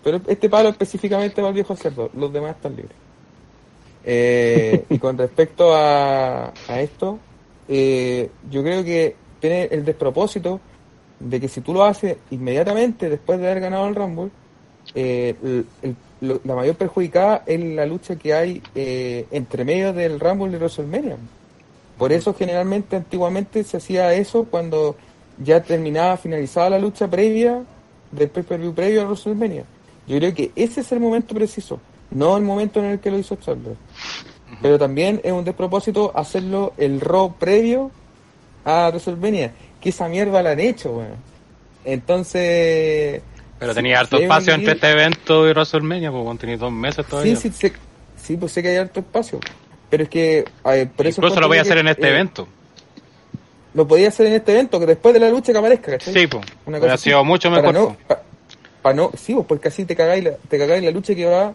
[0.03, 2.97] Pero este palo específicamente para el viejo cerdo, los demás están libres.
[4.05, 7.19] Eh, y con respecto a, a esto,
[7.69, 10.61] eh, yo creo que tiene el despropósito
[11.21, 14.31] de que si tú lo haces inmediatamente después de haber ganado el Rumble,
[14.95, 19.93] eh, el- el- lo- la mayor perjudicada es la lucha que hay eh, entre medio
[19.93, 21.17] del Rumble y WrestleMania.
[21.97, 24.97] Por eso generalmente antiguamente se hacía eso cuando
[25.43, 27.63] ya terminaba, finalizada la lucha previa
[28.13, 29.65] del pay-per-view previo a WrestleMania.
[30.07, 33.19] Yo creo que ese es el momento preciso, no el momento en el que lo
[33.19, 33.77] hizo Charlotte.
[34.63, 37.91] Pero también es un despropósito hacerlo el Raw previo
[38.65, 41.17] a WrestleMania, que esa mierda la han hecho, weón.
[41.85, 43.23] Entonces...
[43.59, 46.57] Pero sí, tenía harto sí, espacio sí, entre este evento y WrestleMania, pues bueno, tenía
[46.57, 47.37] dos meses todavía.
[47.37, 47.73] Sí, sí, sé,
[48.17, 49.41] sí, pues sé que hay harto espacio.
[49.91, 50.45] Pero es que...
[50.65, 52.49] ver, por eso Incluso lo voy a hacer que, en este eh, evento.
[53.75, 56.15] Lo podía hacer en este evento, que después de la lucha que aparezca, ¿cachai?
[56.15, 56.45] Sí, pues.
[56.67, 57.75] Una así, sido mucho para mejor.
[57.75, 58.07] No, po.
[58.07, 58.23] pa-
[58.83, 61.55] pa no, sí, pues porque así te cagáis la, te cagáis la lucha que va,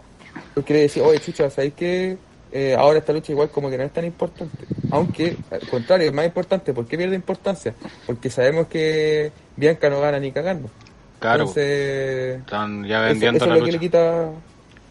[0.54, 2.18] porque le decís, oye, chucha, ¿sabéis que
[2.52, 4.68] eh, ahora esta lucha igual como que no es tan importante?
[4.90, 6.74] Aunque, al contrario, es más importante.
[6.74, 7.76] ¿Por qué pierde importancia?
[8.06, 10.70] Porque sabemos que Bianca no gana ni cagando.
[11.24, 14.30] Claro, Entonces, están ya vendiendo eso es la lo que le quita...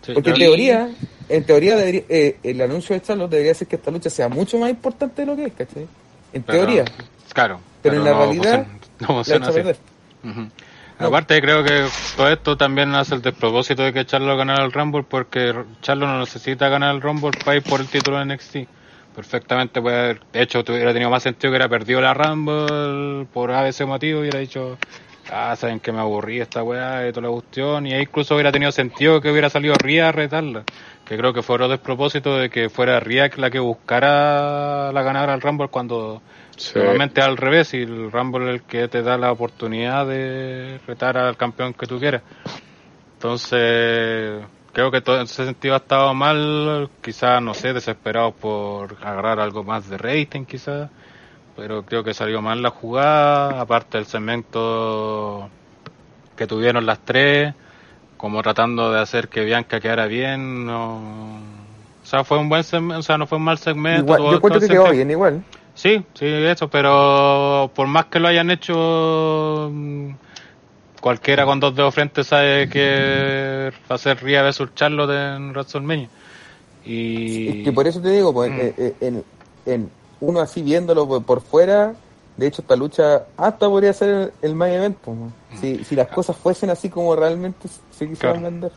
[0.01, 0.89] Sí, Porque en teoría,
[1.29, 4.59] en teoría debería- eh, el anuncio de Charlotte debería ser que esta lucha sea mucho
[4.59, 5.87] más importante de lo que es, ¿cachai?
[6.33, 6.85] En pero- teoría,
[7.35, 7.61] Claro.
[7.83, 9.61] pero en la no realidad funciona- no funciona así.
[10.99, 11.07] No.
[11.07, 11.85] Aparte creo que
[12.17, 15.53] todo esto también hace el despropósito de que Charlo ganara el Rumble porque
[15.83, 18.57] Charlo no necesita ganar el Rumble para ir por el título de NXT.
[19.15, 23.51] Perfectamente puede haber, de hecho hubiera tenido más sentido que hubiera perdido la Rumble por
[23.51, 24.79] ese motivo y hubiera dicho,
[25.31, 28.53] ah, saben que me aburrí esta weá y toda la cuestión y ahí incluso hubiera
[28.53, 30.65] tenido sentido que hubiera salido Ria a retarla.
[31.05, 35.35] Que creo que fue otro despropósito de que fuera Ria la que buscara la ganadora
[35.35, 36.23] al Rumble cuando
[36.57, 36.79] Sí.
[36.79, 41.17] Normalmente al revés, y el Rumble es el que te da la oportunidad de retar
[41.17, 42.23] al campeón que tú quieras.
[43.15, 48.97] Entonces, creo que todo en ese sentido ha estado mal, quizás, no sé, desesperados por
[49.01, 50.91] agarrar algo más de rating, quizás,
[51.57, 55.49] pero creo que salió mal la jugada, aparte del segmento
[56.37, 57.55] que tuvieron las tres,
[58.17, 61.41] como tratando de hacer que Bianca quedara bien, no...
[62.03, 64.15] O sea, fue un buen segmento, o sea, no fue un mal segmento.
[64.15, 65.43] Igual, yo todo que quedó bien igual.
[65.75, 70.11] Sí, sí, eso, pero por más que lo hayan hecho, mm,
[71.01, 76.09] cualquiera con dos dedos frente sabe que va a ser Ria versus Charlotte en WrestleMania.
[76.85, 77.59] Y...
[77.61, 78.61] Es que por eso te digo, pues, Mm.
[78.61, 79.25] eh, eh, en,
[79.67, 79.91] en
[80.23, 81.95] uno así viéndolo por, fuera,
[82.37, 85.33] de hecho esta lucha hasta podría ser el, el main event, man.
[85.61, 88.51] si, si las cosas fuesen así como realmente se quisieran Claro.
[88.51, 88.73] vender.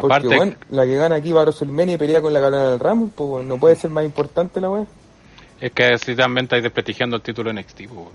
[0.00, 2.70] Porque Aparte, bueno, la que gana aquí va a WrestleMania y pelea con la ganadora
[2.70, 4.84] del Rumble, pues bueno, no puede ser más importante la weá.
[5.60, 8.08] es que si también estáis desprestigiando el título NXT, pues,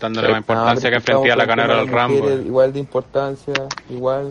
[0.00, 0.32] dándole Sí.
[0.32, 2.34] más importancia Ah, que enfrentía a la ganadora del Rumble.
[2.46, 3.54] Igual de importancia,
[3.90, 4.30] igual.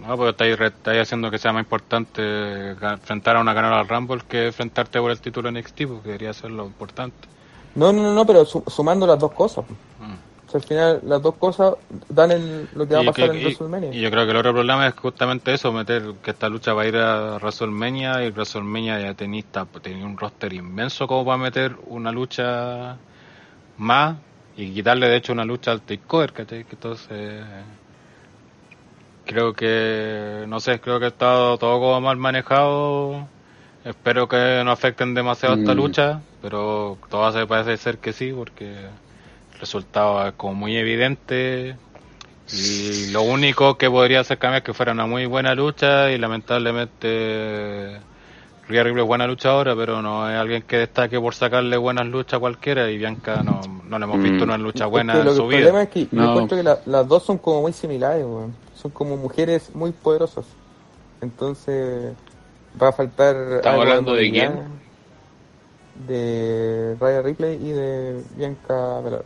[0.00, 4.22] No, porque estáis, estáis haciendo que sea más importante enfrentar a una ganadora del Rumble
[4.28, 7.28] que enfrentarte por el título NXT, porque debería ser lo importante.
[7.74, 9.64] No, no, no, pero su- sumando las dos cosas.
[9.66, 9.78] pues.
[10.08, 10.14] Mm.
[10.46, 11.74] O sea, al final las dos cosas
[12.08, 13.94] dan el, lo que va a pasar que- en y- WrestleMania.
[13.94, 16.82] y yo creo que el otro problema es justamente eso, meter que esta lucha va
[16.82, 21.76] a ir a WrestleMania y WrestleMania ya tenista, tenía un roster inmenso como para meter
[21.86, 22.96] una lucha
[23.78, 24.16] más
[24.56, 26.64] y quitarle de hecho una lucha al takeover, ¿cachai?
[26.64, 27.42] Que entonces
[29.24, 33.26] creo que, no sé, creo que ha estado todo como mal manejado.
[33.84, 35.76] Espero que no afecten demasiado esta Mm.
[35.76, 41.76] lucha, pero todo se parece ser que sí, porque el resultado es como muy evidente.
[42.52, 46.18] Y lo único que podría hacer cambiar es que fuera una muy buena lucha y
[46.18, 47.98] lamentablemente
[48.68, 52.34] Rhea Ripley es buena luchadora, pero no es alguien que destaque por sacarle buenas luchas
[52.34, 54.48] a cualquiera y Bianca no, no le hemos visto Mm.
[54.48, 55.58] una lucha Es buena que en su el vida.
[55.60, 58.54] problema es que yo encuentro que la- las dos son como muy similares, weón.
[58.84, 60.44] Son como mujeres muy poderosas.
[61.22, 62.12] Entonces,
[62.80, 63.34] va a faltar.
[63.54, 64.52] ¿Estamos hablando de quién?
[66.06, 69.24] De Raya Ripley y de Bianca Belair.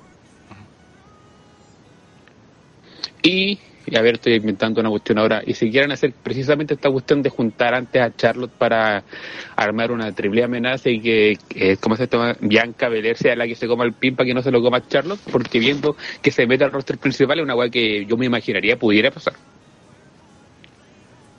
[3.24, 3.58] Y,
[3.90, 5.42] y a ver, estoy inventando una cuestión ahora.
[5.46, 9.04] Y si quieren hacer precisamente esta cuestión de juntar antes a Charlotte para
[9.56, 13.54] armar una triple amenaza y que, que como se llama, Bianca Belair sea la que
[13.56, 16.46] se coma el pin para que no se lo coma Charlotte, porque viendo que se
[16.46, 19.34] mete al roster principal es una weá que yo me imaginaría pudiera pasar.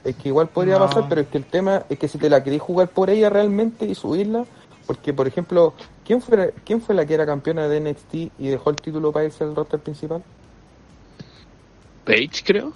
[0.04, 0.86] Es que igual podría No.
[0.88, 3.30] pasar, pero es que el tema es que si te la querés jugar por ella
[3.30, 4.45] realmente y subirla,
[4.86, 8.70] porque por ejemplo, ¿quién fue, ¿quién fue la que era campeona de NXT y dejó
[8.72, 10.24] el título para irse al roster principal?
[12.10, 12.74] Page, creo.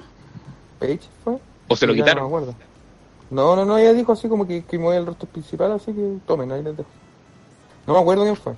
[0.80, 1.38] Page fue.
[1.68, 2.24] ¿O se lo Ya No, quitaron?
[2.24, 2.56] me acuerdo.
[3.32, 6.18] no, no, no, ella dijo así como que, que mueve el rostro principal, así que
[6.28, 6.90] tomen, ahí les dejo.
[7.88, 8.54] No me acuerdo quién fue.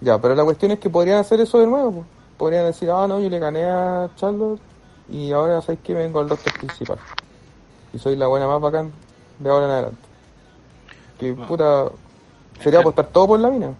[0.00, 1.92] Ya, pero la cuestión es que podrían hacer eso de nuevo.
[1.92, 2.06] pues.
[2.38, 4.60] Podrían decir, ah, no, yo le gané a Charlotte
[5.10, 6.98] y ahora sabéis que vengo al rostro principal.
[7.92, 8.92] Y soy la buena más bacán
[9.38, 10.08] de ahora en adelante.
[11.18, 11.48] Que Bueno.
[11.48, 11.90] puta.
[12.62, 13.74] Sería apostar todo por la mina.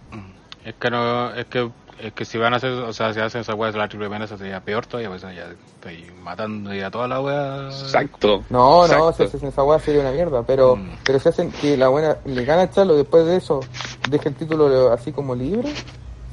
[0.65, 1.71] Es que no, es que,
[2.03, 4.07] es que si van a hacer, o sea, si hacen esa weá de la triple
[4.07, 7.67] amenaza sería peor todavía, pues ya estoy matando ya toda la weá.
[7.69, 8.45] Exacto.
[8.51, 10.91] No, no, si hacen esa weá sería una mierda, pero, Mm.
[11.05, 13.61] pero si hacen que la buena le gana a Charlo después de eso,
[14.09, 15.73] deje el título así como libre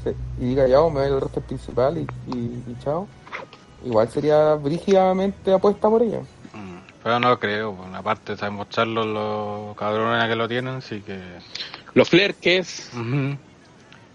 [0.03, 2.37] se- y diga ya, me voy al roster principal y, y,
[2.67, 3.07] y chao.
[3.85, 6.19] Igual sería brígidamente apuesta por ella.
[6.53, 11.19] Mm, Pero no creo, aparte sabemos Charlos los cabrones que lo tienen, así que...
[11.93, 12.91] Los Flair, que es.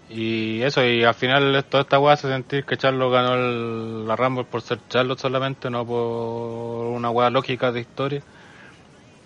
[0.09, 4.15] Y eso, y al final toda esta weá hace sentir que Charlo ganó el- la
[4.15, 8.21] Rumble por ser Charlo solamente, no por una weá lógica de historia.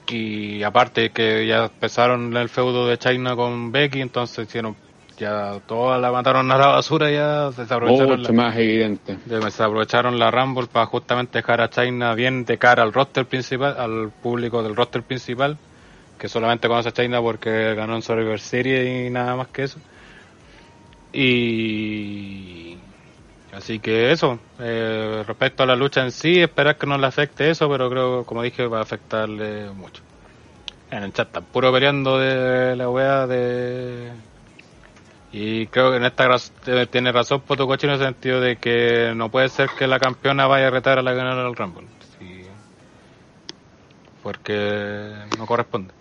[0.09, 4.75] Y aparte que ya empezaron el feudo de China con Becky, entonces hicieron
[5.17, 9.17] ya toda la mataron a la basura ya, se desaprovecharon Mucho la, más evidente.
[9.25, 13.25] ya se aprovecharon la Rumble para justamente dejar a China bien de cara al roster
[13.25, 15.57] principal, al público del roster principal,
[16.19, 19.79] que solamente conoce a China porque ganó en Survivor Series y nada más que eso.
[21.13, 22.77] Y
[23.53, 27.49] así que eso, eh, respecto a la lucha en sí, esperar que no le afecte
[27.49, 30.01] eso, pero creo, como dije, va a afectarle mucho.
[30.91, 34.11] En el chat están puro peleando de la wea de
[35.31, 39.11] y creo que en esta raz- eh, tiene razón Potocochi en el sentido de que
[39.15, 41.87] no puede ser que la campeona vaya a retar a la ganadora del Rumble.
[42.17, 42.45] Sí.
[44.23, 45.93] Porque no corresponde.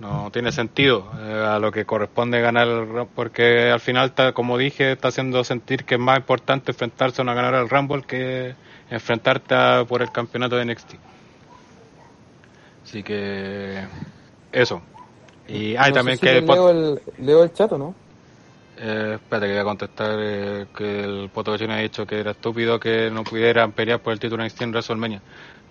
[0.00, 4.92] No tiene sentido eh, a lo que corresponde ganar porque al final, está, como dije,
[4.92, 8.54] está haciendo sentir que es más importante enfrentarse a una ganadora del Rumble que
[8.90, 10.94] enfrentarte a- por el campeonato de NXT.
[12.84, 13.84] Así que
[14.52, 14.82] eso.
[15.48, 16.40] Y hay No también si que...
[16.40, 17.94] leo el, leo el chat o no.
[18.76, 22.80] Eh, espérate que voy a contestar eh, que el Poto ha dicho que era estúpido
[22.80, 25.22] que no pudieran pelear por el título en NXT en WrestleMania.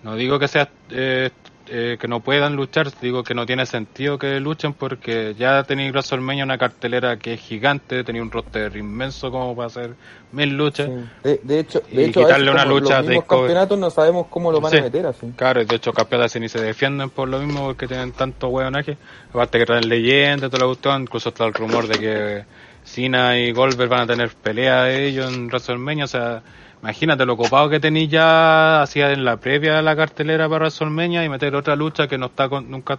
[0.02, 1.30] No digo que sea eh,
[1.68, 5.92] eh, que no puedan luchar, digo que no tiene sentido que luchen porque ya tenéis
[5.92, 9.94] WrestleMania una cartelera que es gigante, tenía un roster inmenso como para hacer
[10.32, 10.88] mil luchas.
[10.88, 11.04] Sí.
[11.22, 14.26] De, de hecho, Y de hecho a quitarle una lucha los de campeonatos no sabemos
[14.28, 14.78] cómo lo van Sí.
[14.78, 15.32] a meter así.
[15.36, 18.96] Claro, y de hecho campeones ni se defienden por lo mismo porque tienen tanto hueonaje.
[19.30, 22.44] Aparte que traen leyendas, toda la cuestión, incluso está el rumor de que
[22.84, 26.42] Cena y Goldberg van a tener pelea de ellos en WrestleMania, o sea,
[26.84, 31.24] imagínate lo ocupado que tenéis ya hacía en la previa de la cartelera para WrestleMania
[31.24, 32.98] y meter otra lucha que no está con- nunca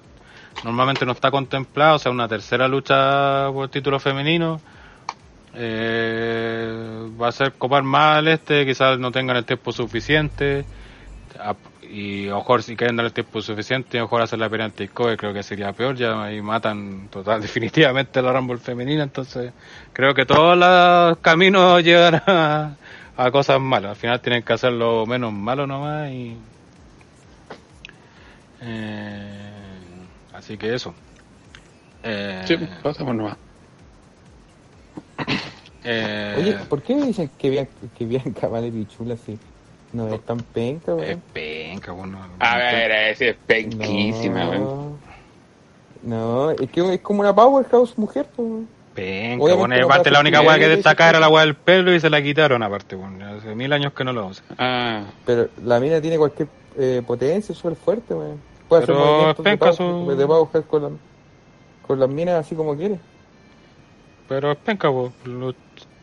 [0.63, 4.59] normalmente no está contemplada, o sea, una tercera lucha por título femenino.
[5.53, 10.65] Eh, va a ser copar mal este, quizás no tengan el tiempo suficiente.
[11.39, 11.55] A-
[11.87, 15.15] y a mejor si quieren dar el tiempo suficiente, a mejor hacer la pelea Kobe,
[15.15, 19.53] creo que sería peor, ya ahí matan total definitivamente la Rumble femenina, entonces
[19.93, 22.77] creo que todos los caminos llegan a,
[23.17, 26.37] a cosas malas, al final tienen que hacerlo menos malo nomás y
[28.61, 29.51] eh,
[30.33, 30.93] así que eso.
[32.03, 33.37] Eh, Sí, pasamos nomás.
[35.83, 39.37] eh, Oye, ¿por qué dicen que Bianca, que Bianca vale pichula así?
[39.93, 41.21] No es tan penca, es weón.
[41.31, 44.63] penca, bueno, A ver, ese es penquísima, weón.
[44.63, 45.05] no.
[46.03, 48.47] No, es que es como una powerhouse mujer, pues.
[48.47, 48.74] weón.
[48.95, 51.93] Penca, Obviamente bueno, aparte la única weá que que- destaca era la weá del pelo
[51.93, 54.43] y se la quitaron aparte, bueno, hace mil años que no lo usa.
[54.57, 58.39] Ah, Pero la mina tiene cualquier eh, potencia, es súper fuerte, weón.
[58.69, 60.89] Puede hacer Pero movimientos de penca power- su- de powerhouse con, la-
[61.85, 62.97] con las minas así como quiere.
[64.29, 65.11] Pero es penca, pues,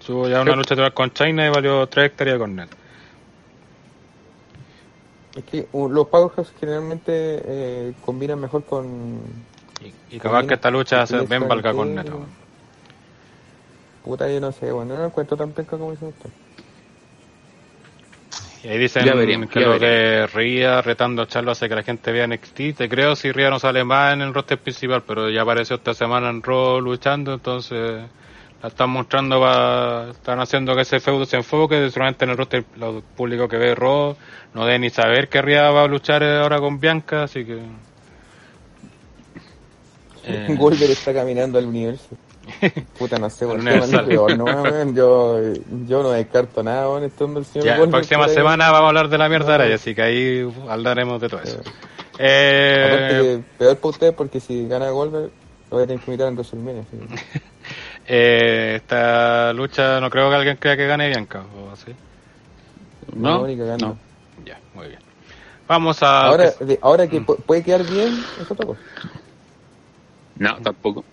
[0.06, 2.68] tuvo ya una lucha con China y valió 3 hectáreas con net.
[5.34, 9.18] Es que uh, los powerhouse generalmente eh, combinan mejor con...
[9.80, 12.20] Y, y capaz que esta lucha se ven valga con Alexa, net.
[12.26, 12.41] que-
[14.04, 16.30] Puta, yo no sé, bueno, no lo encuentro tan penca como dice usted.
[18.64, 21.82] Y ahí dicen Ya que ya lo de Ria retando a Charlo hace que la
[21.82, 22.76] gente vea NXT.
[22.76, 25.94] Te creo si Ria no sale más en el roster principal, pero ya apareció esta
[25.94, 28.02] semana en Raw luchando, entonces
[28.62, 32.64] la están mostrando, va, están haciendo que ese feudo se enfoque, solamente en el roster
[32.76, 34.16] lo público que ve Raw
[34.54, 37.58] no debe ni saber que Ria va a luchar ahora con Bianca, así que...
[40.24, 42.16] Eh, Goldberg está caminando al universo.
[42.96, 43.46] Puta, no sé,
[44.04, 45.38] peor, no, yo,
[45.86, 49.18] yo no descarto nada, estando el señor Ya, la próxima semana vamos a hablar de
[49.18, 51.58] la mierda de Araya, así que ahí hablaremos de todo eso.
[52.80, 55.32] Aparte Eh, que peor para usted porque si gana Goldberg
[55.70, 56.82] lo voy a tener que invitar en WrestleMania.
[56.82, 56.96] así
[58.06, 61.96] eh, esta lucha no creo que alguien crea que gane Bianca, ¿o sí?
[63.14, 63.96] no, cagando.
[63.96, 63.98] no.
[64.44, 65.00] Ya, muy bien.
[65.68, 66.30] Vamos a...
[66.30, 68.82] Ahora, ahora que pu- puede quedar bien, es otra cosa.
[70.34, 71.04] No, tampoco.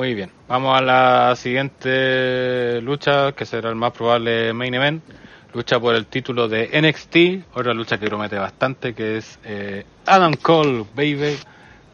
[0.00, 5.04] Muy bien, vamos a la siguiente lucha, que será el más probable main event.
[5.52, 10.32] Lucha por el título de NXT, otra lucha que promete bastante, que es eh, Adam
[10.40, 11.36] Cole, baby,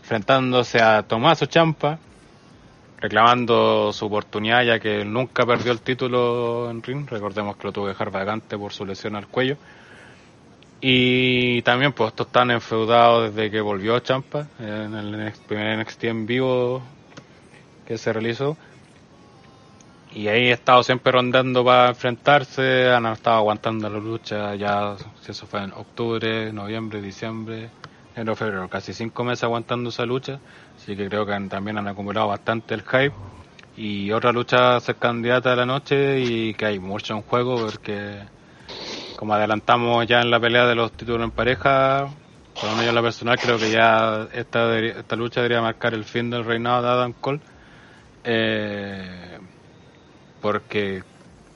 [0.03, 1.99] enfrentándose a Tomaso Champa,
[3.01, 7.09] reclamando su oportunidad ya que nunca perdió el título en ring.
[7.11, 9.57] Recordemos que lo tuvo que dejar vacante por su lesión al cuello.
[10.81, 16.25] Y también, pues, estos están enfeudados desde que volvió Champa en el primer NXT en
[16.25, 16.83] vivo
[17.87, 18.57] que se realizó.
[20.15, 25.33] Y ahí he estado siempre rondando para enfrentarse, han estado aguantando la lucha ya, si
[25.33, 27.69] eso fue en octubre, noviembre, diciembre,
[28.15, 30.41] enero, febrero, casi cinco meses aguantando esa lucha,
[30.75, 33.13] así que creo que también han acumulado bastante el hype.
[33.77, 38.23] Y otra lucha ser candidata de la noche y que hay mucho en juego porque
[39.17, 42.09] como adelantamos ya en la pelea de los títulos en pareja,
[42.55, 46.05] por lo menos en la personal creo que ya esta, esta lucha debería marcar el
[46.05, 47.41] fin del reinado de Adam Cole.
[48.29, 49.39] Eh,
[50.43, 51.03] porque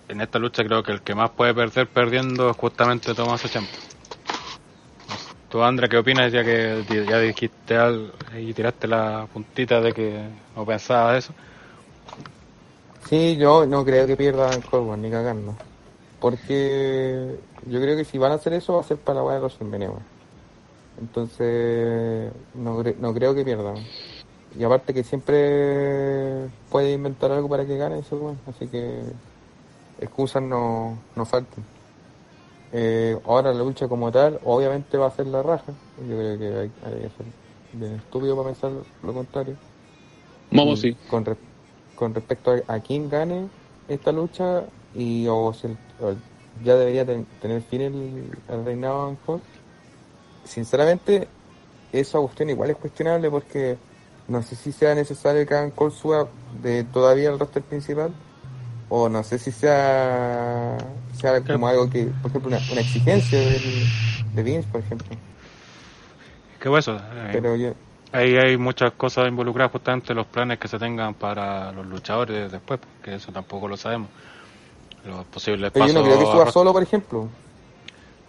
[0.08, 3.70] en esta lucha creo que el que más puede perder perdiendo es justamente Tomás Champa.
[5.48, 10.28] Tú, Andra, ¿qué opinas ya que ya dijiste algo y tiraste la puntita de que
[10.54, 11.34] no pensabas eso?
[13.08, 15.56] Sí, yo no creo que pierdan Colborn ni cagando.
[16.20, 19.40] Porque yo creo que si van a hacer eso va a ser para la de
[19.40, 20.04] weón.
[21.00, 23.76] Entonces, no, no creo que pierdan.
[24.58, 28.38] Y aparte que siempre puede inventar algo para que gane eso, weón.
[28.46, 29.02] Así que
[29.98, 31.64] excusas no, no faltan.
[32.72, 35.72] Eh, ahora la lucha como tal, obviamente va a ser la raja.
[35.96, 37.26] Yo creo que hay, hay que ser
[37.72, 38.72] bien estúpido para pensar
[39.02, 39.56] lo contrario.
[40.50, 40.96] Y sí.
[41.08, 41.36] Con, re-
[41.94, 43.48] con respecto a, a quién gane
[43.88, 45.68] esta lucha y o si
[46.00, 46.14] o
[46.64, 49.42] ya debería ten- tener fin el, el reinado Cole,
[50.44, 51.28] sinceramente
[51.92, 53.78] esa cuestión igual es cuestionable porque
[54.30, 56.28] no sé si sea necesario que Adam Cole suba
[56.62, 58.10] de todavía el roster principal
[58.88, 60.76] o no sé si sea,
[61.12, 63.86] sea como algo que, por ejemplo, una, una exigencia del-
[64.34, 65.16] de Vince, por ejemplo.
[66.60, 66.96] ¿Qué fue eso?
[66.96, 67.72] Eh, Pero yo,
[68.12, 72.80] Ahí hay muchas cosas involucradas justamente los planes que se tengan para los luchadores después,
[72.80, 74.08] porque eso tampoco lo sabemos.
[75.06, 76.02] Los posibles pero yo pasos.
[76.02, 77.28] no creo que suba solo, por ejemplo.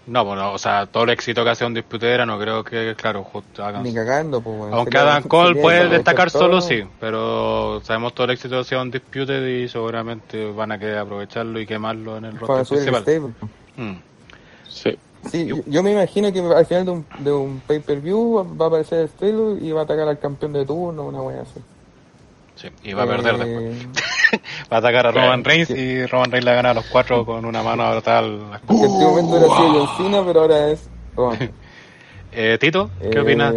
[0.07, 3.23] No, bueno, o sea, todo el éxito que hace un disputera, no creo que, claro,
[3.23, 3.83] justo hagan.
[3.83, 4.73] Ni cagando, pues.
[4.73, 6.41] Aunque Adam Cole puede aprovechar destacar todo.
[6.43, 10.71] solo, sí, pero sabemos todo el éxito que ha sido un Disputed y seguramente van
[10.71, 13.33] a querer aprovecharlo y quemarlo en el Para roster subir el principal.
[13.37, 13.91] stable.
[13.91, 14.01] Mm.
[14.67, 14.97] Sí.
[15.29, 18.67] Sí, yo, yo me imagino que al final de un, de un pay-per-view va a
[18.69, 21.59] aparecer el stable y va a atacar al campeón de turno, una wea así.
[22.55, 23.87] Sí, y va a perder después.
[24.71, 25.73] Va a atacar a Roman Reigns sí.
[25.73, 28.59] y Roman Reigns le gana a los cuatro con una mano a tal.
[28.67, 30.89] Que en este momento era sido John Cena, pero ahora es.
[32.33, 33.53] Eh, Tito, ¿qué Eh, opinas?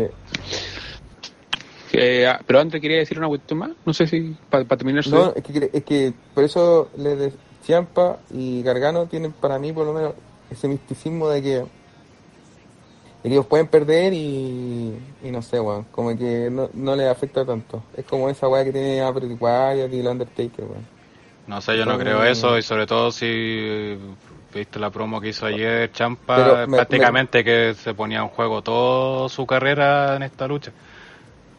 [1.93, 3.71] Eh, ah, pero antes quería decir una cuestión más.
[3.87, 5.07] No sé si para terminar.
[5.07, 7.33] No, es que, es que por eso le de
[7.65, 10.15] Ciampa y Gargano tienen para mí por lo menos
[10.51, 11.65] ese misticismo de que,
[13.25, 14.95] de que ellos pueden perder y,
[15.25, 17.83] y no sé, weón, como que no, no les afecta tanto.
[17.97, 20.87] Es como esa weá que tiene Apple Wyatt y el Undertaker, weón.
[21.49, 23.99] No sé, yo no creo eso y sobre todo si
[24.55, 28.63] viste la promo que hizo ayer Champa, Pero me- prácticamente que se ponía en juego
[28.63, 30.71] toda su carrera en esta lucha,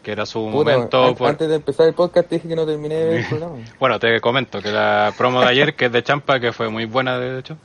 [0.01, 1.03] que era su Puta, momento.
[1.05, 3.55] an- por- Antes de empezar el podcast dije que no terminé el programa.
[3.79, 6.85] Bueno, te comento que la promo de ayer, que es de Champa, que fue muy
[6.85, 7.57] buena de hecho,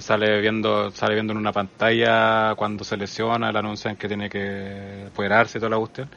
[0.00, 5.06] sale viendo, sale viendo en una pantalla cuando se lesiona, le anuncian que tiene que
[5.08, 6.10] operarse y toda la cuestión.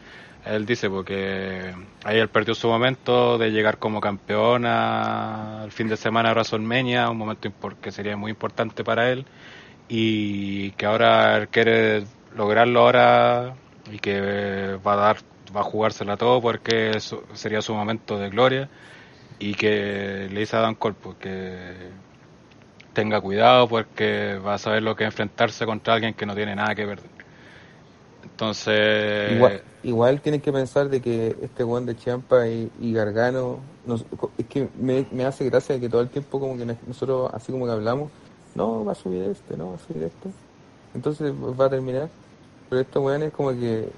[0.44, 1.74] Él dice porque
[2.04, 6.36] ahí él perdió su momento de llegar como campeón a- al fin de semana de
[6.36, 7.50] WrestleMania, un momento
[7.82, 9.28] que sería muy importante para él,
[9.88, 15.18] y que ahora él quiere lograrlo ahora y que va a dar,
[15.56, 17.00] va a jugársela todo porque
[17.34, 18.70] sería su momento de gloria
[19.40, 21.92] y que le dice a Dan Cole pues, que
[22.98, 26.56] tenga cuidado porque va a saber lo que es enfrentarse contra alguien que no tiene
[26.56, 27.06] nada que perder.
[28.24, 33.60] Entonces, Igual, igual tienes que pensar de que este weón de Champa y, y Gargano,
[33.86, 34.04] nos-
[34.40, 37.52] es que me, me hace gracia que todo el tiempo como que nos- nosotros así
[37.52, 38.10] como que hablamos,
[38.56, 40.30] no, va a subir este, no, va a subir este.
[40.96, 42.10] Entonces va a terminar.
[42.68, 43.90] Pero estos weones como que,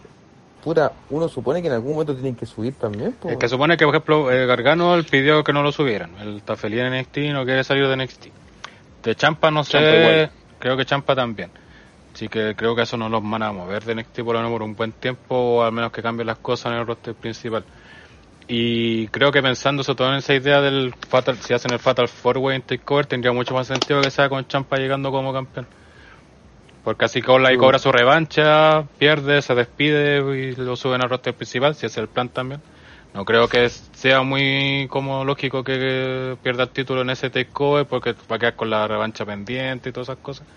[0.61, 3.13] puta, uno supone que en algún momento tienen que subir también.
[3.13, 3.29] po.
[3.29, 6.11] es que supone que, por ejemplo, eh, Gargano pidió que no lo subieran.
[6.21, 8.27] Él está feliz en NXT y no quiere salir de NXT.
[9.03, 10.31] De Champa no sé, igual.
[10.59, 11.51] creo que Champa también.
[12.13, 14.51] Así que creo que eso no los van a mover de NXT por lo menos
[14.51, 17.63] por un buen tiempo, o al menos que cambien las cosas en el roster principal.
[18.47, 22.07] Y creo que pensando sobre todo en esa idea del Fatal, si hacen el Fatal
[22.07, 25.67] Four Way en Takeover, tendría mucho más sentido que sea con Champa llegando como campeón.
[26.83, 27.59] Porque así Cole ahí Mm.
[27.59, 32.07] cobra su revancha, pierde, se despide y lo suben al roster principal, si es el
[32.07, 32.61] plan también.
[33.13, 33.69] No creo que
[33.99, 38.55] sea muy como lógico que pierda el título en ese takeover porque va a quedar
[38.55, 40.47] con la revancha pendiente y todas esas cosas.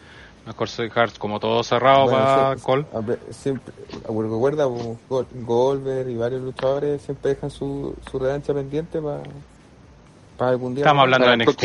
[0.47, 2.85] Mejor dejar como todo cerrado Bueno, para sí, Cole.
[2.93, 3.75] a ver, siempre,
[4.07, 10.75] recuerda, pues, Gol- Goldberg y varios luchadores siempre dejan su, su revancha pendiente para algún
[10.75, 10.85] día.
[10.85, 11.65] Estamos hablando de el NXT,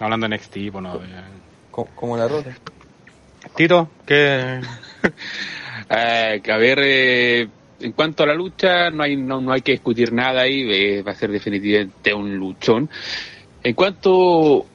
[0.00, 1.00] hablando de NXT, no.
[1.96, 2.50] Como, la rota.
[3.56, 4.60] Tito, ¿qué?
[5.90, 9.62] Eh, que a ver, eh, en cuanto a la lucha, no hay, no, no hay
[9.62, 12.90] que discutir nada ahí, eh, va a ser definitivamente un luchón.
[13.62, 14.66] En cuanto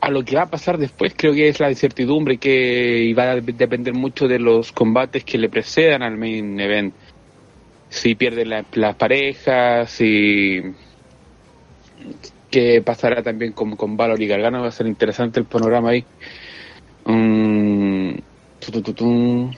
[0.00, 3.40] a lo que va a pasar después, creo que es la incertidumbre que va a
[3.40, 6.96] depender mucho de los combates que le precedan al main event.
[7.90, 10.60] Si pierden la- las parejas, si
[12.50, 16.06] qué pasará también con, con Valor y Gargano, va a ser interesante el panorama ahí.
[18.94, 19.50] Tu.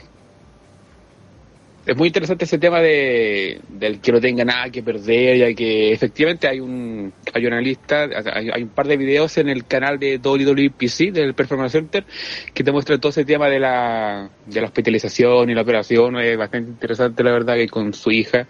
[1.85, 5.93] Es muy interesante ese tema de del que no tenga nada que perder, ya que
[5.93, 9.99] efectivamente hay un hay una lista, hay, hay un par de videos en el canal
[9.99, 12.05] de WWPC del Performance Center
[12.55, 16.39] que te muestran todo ese tema de la de la hospitalización y la operación, es
[16.39, 18.47] bastante interesante la verdad que con su hija.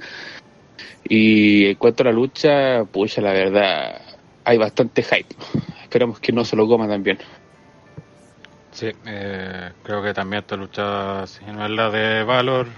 [1.09, 4.01] Y en cuanto a la lucha, pucha, la verdad
[4.45, 5.35] hay bastante hype.
[5.83, 7.19] Esperamos que no se lo coma también.
[8.71, 12.69] Sí, eh, creo que también esta lucha, si no es la de Valor,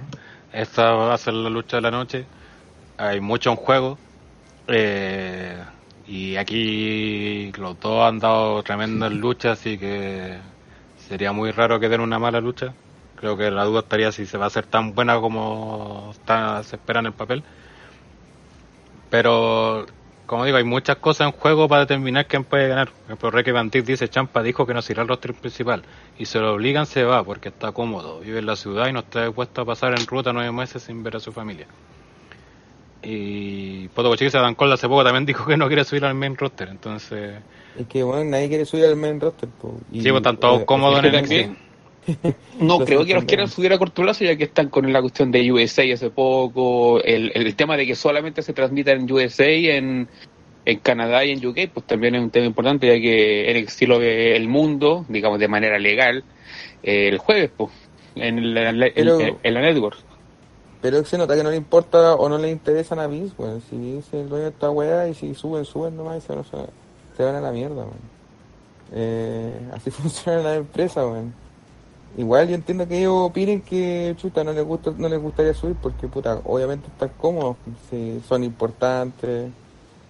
[0.54, 2.26] esta va a ser la lucha de la noche.
[2.96, 3.98] Hay mucho en juego.
[4.68, 5.64] eh,
[6.06, 10.38] y aquí los dos han dado tremendas luchas, así que
[10.96, 12.76] sería muy raro que den una mala lucha.
[13.16, 16.76] Creo que la duda estaría si se va a hacer tan buena como está, se
[16.76, 17.44] espera en el papel.
[19.08, 19.86] Pero,
[20.26, 22.88] como digo, hay muchas cosas en juego para determinar quién puede ganar.
[22.88, 25.82] Por ejemplo, Reque Bandic dice, Champa dijo que no se irá al roster principal.
[26.18, 28.20] Y se lo obligan, se va, porque está cómodo.
[28.20, 31.02] Vive en la ciudad y no está dispuesto a pasar en ruta nueve meses sin
[31.02, 31.66] ver a su familia.
[33.02, 36.36] Y Poto Cochise Dan Cole hace poco también dijo que no quiere subir al main
[36.36, 36.68] roster.
[36.68, 37.42] Entonces,
[37.78, 39.48] Es que, bueno, nadie quiere subir al main roster.
[39.48, 39.78] po.
[39.92, 41.58] Y, sí, pues están todos eh, cómodos en que el también-.
[42.06, 42.14] No
[42.60, 45.30] Entonces, creo que los quieran subir a corto plazo ya que están con la cuestión
[45.30, 50.08] de USA hace poco, el, el tema de que solamente se transmita en USA, en,
[50.66, 53.98] en Canadá y en UK, pues también es un tema importante ya que NXT lo
[53.98, 56.24] ve el mundo, digamos de manera legal,
[56.82, 57.70] eh, el jueves, pues,
[58.16, 59.98] en la, en la- Pero- en- la network.
[60.82, 63.62] Pero se nota que no le importa o no le interesan a Vince, weón.
[63.70, 66.44] Si es el dueño de esta weá y si suben, suben nomás y se, no
[66.44, 66.58] se,
[67.16, 67.86] se van a la mierda.
[68.92, 71.32] Eh, así funciona la empresa, weón.
[72.16, 75.74] Igual yo entiendo que ellos opinen que chuta no les gusta, no les gustaría subir
[75.82, 77.56] porque puta, obviamente están cómodos,
[77.90, 79.50] si son importantes,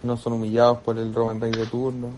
[0.02, 2.08] no son humillados por el Roman Reigns de turno.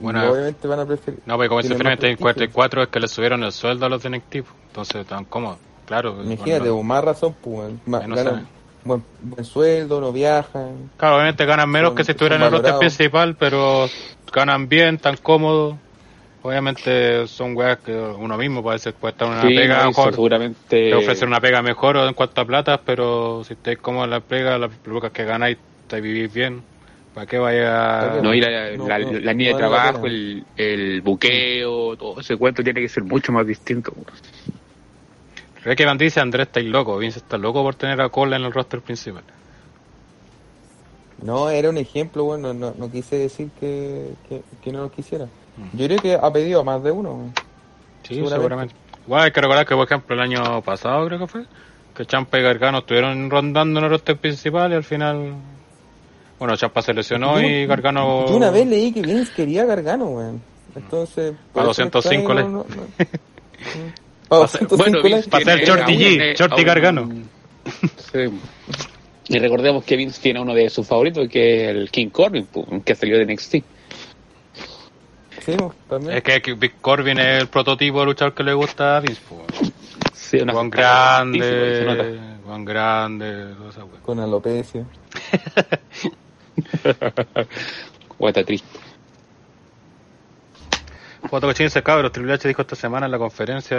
[0.00, 1.20] Y Bueno, obviamente van a preferir.
[1.26, 2.52] No, porque como dice finalmente en prestigio.
[2.52, 4.30] 44 es que le subieron el sueldo a los NXT.
[4.30, 4.46] pues.
[4.68, 5.58] Entonces están cómodos.
[5.86, 6.20] Claro.
[6.22, 7.72] Imagínate, bueno, más razón, pues.
[7.86, 8.48] Más- no ganan
[8.84, 10.90] buen, buen sueldo, no viajan.
[10.96, 13.86] Claro, obviamente ganan menos Son- que si estuvieran en el roster principal, pero
[14.32, 15.76] ganan bien, tan cómodos.
[16.42, 19.88] Obviamente son weas que uno mismo puede ser, puede estar en una Sí, pega no,
[19.88, 24.06] mejor, seguramente te ofrecen una pega mejor en cuanto a plata, pero si estáis cómodos
[24.06, 25.56] en la pega, las lucas que ganáis,
[25.86, 26.62] te vivís bien.
[27.14, 30.44] ¿Para qué vaya no, y la, No, la, no, la línea no de trabajo, el,
[30.56, 33.92] el buqueo, todo ese cuento tiene que ser mucho más distinto.
[35.62, 38.52] Ricky Van dice Andrés está loco, Vince está loco por tener a Cole en el
[38.52, 39.22] roster principal.
[41.22, 45.28] No, era un ejemplo, bueno, no, no quise decir que, que, que no lo quisiera.
[45.74, 47.32] Yo creo que ha pedido a más de uno.
[48.02, 48.74] Sí, Seguramente.
[49.10, 51.44] hay que recordar que, por ejemplo, el año pasado creo que fue,
[51.96, 55.34] que Champa y Gargano estuvieron rondando en el roster principal y al final...
[56.38, 58.26] Bueno, Champa se lesionó Yo- y Gargano...
[58.28, 60.42] Yo una vez leí que Vince quería a Gargano, weón.
[60.74, 61.34] Entonces...
[61.54, 62.86] A eso me 205 extraña, le- no- no- no.
[64.28, 67.08] Pa' 205 le- Vince para ser tiene Shorty a G, Shorty Gargano.
[68.12, 68.18] Sí.
[69.28, 72.48] Y recordemos que Vince tiene uno de sus favoritos, que es el King Corbin,
[72.84, 73.56] que salió de NXT.
[75.44, 75.56] Sí,
[75.88, 76.16] también.
[76.16, 79.20] Es que Big Corbin es el prototipo de luchador que le gusta a Vince.
[79.28, 79.72] pues.
[80.12, 84.00] Sí, una Juan grande, Juan grande, toda esa wea.
[84.02, 84.84] Con alopecia.
[88.18, 88.68] Guata triste.
[91.28, 93.78] Cuatro cochines cabros, Triple H dijo esta semana en la conferencia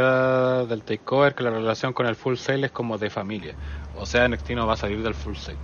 [0.66, 3.54] del Takeover que la relación con el Full Sail es como de familia.
[3.96, 5.58] O sea, NXT no va a salir del Full Sail.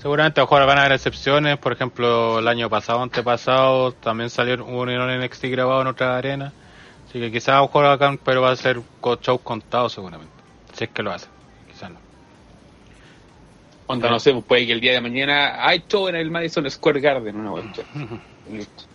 [0.00, 4.30] Seguramente a lo mejor van a haber excepciones, por ejemplo, el año pasado, antepasado, también
[4.30, 6.52] salió un en NXT grabado en otra arena.
[7.08, 10.32] Así que quizás a lo mejor hagan, pero va a ser con shows contados seguramente.
[10.74, 11.28] Si es que lo hace,
[11.68, 11.98] quizás no.
[13.86, 16.68] Onda, no sé, pues puede que el día de mañana hay show en el Madison
[16.70, 17.82] Square Garden, una vuelta.
[18.50, 18.84] Listo.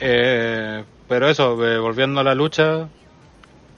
[0.00, 2.88] Eh, pero eso, eh, volviendo a la lucha,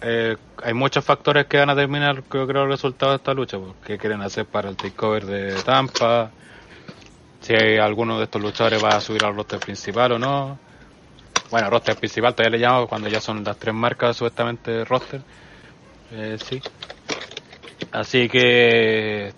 [0.02, 3.58] eh, hay muchos factores que van a determinar, yo creo, el resultado de esta lucha.
[3.58, 6.30] pues, ¿Qué quieren hacer para el takeover de Tampa?
[7.40, 10.58] Si alguno de estos luchadores va a subir al roster principal o no.
[11.50, 15.20] Bueno, roster principal todavía le llamo cuando ya son las tres marcas supuestamente roster.
[16.12, 16.60] Eh, sí.
[17.92, 19.32] Así que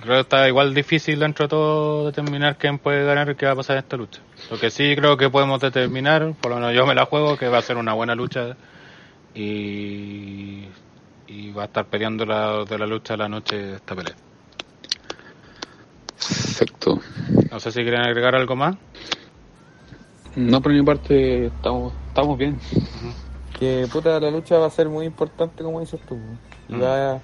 [0.00, 3.52] creo que está igual difícil dentro de todo determinar quién puede ganar y qué va
[3.52, 4.20] a pasar en esta lucha.
[4.50, 7.48] Lo que sí creo que podemos determinar, por lo menos yo me la juego, que
[7.48, 8.56] va a ser una buena lucha
[9.34, 10.68] y,
[11.26, 14.14] y va a estar peleando la, de la lucha la noche esta pelea.
[16.16, 17.00] Perfecto.
[17.50, 18.76] No sé si quieren agregar algo más.
[20.36, 22.58] No, por mi parte, estamos, estamos bien.
[23.58, 26.18] Que puta, la lucha va a ser muy importante, como dices tú.
[26.68, 26.82] Y Mm.
[26.82, 27.20] va, a,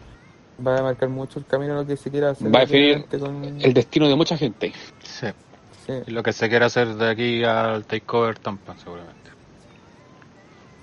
[0.67, 2.55] va a marcar mucho el camino a lo que se quiera hacer.
[2.55, 4.73] Va a definir con- El destino de mucha gente.
[5.03, 5.27] Sí.
[5.87, 5.93] sí.
[6.07, 9.31] Y lo que se quiere hacer de aquí al takeover Tampa, seguramente.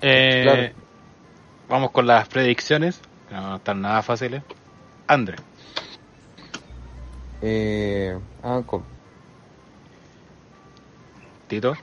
[0.01, 0.76] Eh, Claro.
[1.69, 4.43] Vamos con las predicciones, que no están nada fáciles.
[5.07, 5.35] André,
[7.41, 8.83] Eh, ah, con-
[11.47, 11.73] Tito,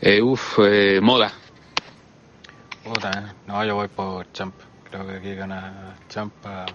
[0.00, 1.32] Eh, uf, eh, moda.
[2.84, 3.32] puta, eh.
[3.46, 4.54] no, yo voy por Champ.
[4.84, 6.66] Creo que aquí gana Champa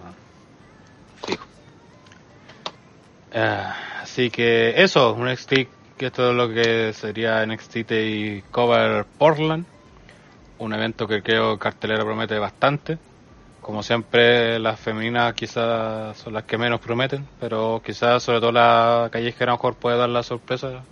[1.26, 1.44] fijo.
[3.32, 9.06] Ah, así que eso, un NXT, que esto es lo que sería NXT y Cover
[9.18, 9.66] Portland.
[10.58, 12.98] Un evento que creo cartelera promete bastante.
[13.60, 19.08] Como siempre, las femeninas quizás son las que menos prometen, pero quizás sobre todo la
[19.12, 20.82] callejera a lo mejor puede dar la sorpresa.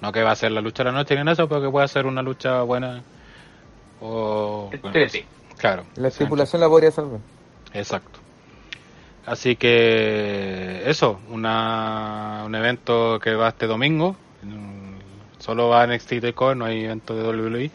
[0.00, 1.70] No que va a ser la lucha de la noche ni en eso, pero que
[1.70, 3.02] puede ser una lucha buena.
[4.00, 4.98] O, bueno,
[5.56, 5.84] claro.
[5.96, 6.18] la Sí.
[6.18, 7.20] tripulación la podría salvar.
[7.72, 8.18] Exacto.
[9.24, 14.16] Así que eso, una, un evento que va este domingo.
[15.38, 17.70] Solo va en NXT Takeover, no hay evento de WWE.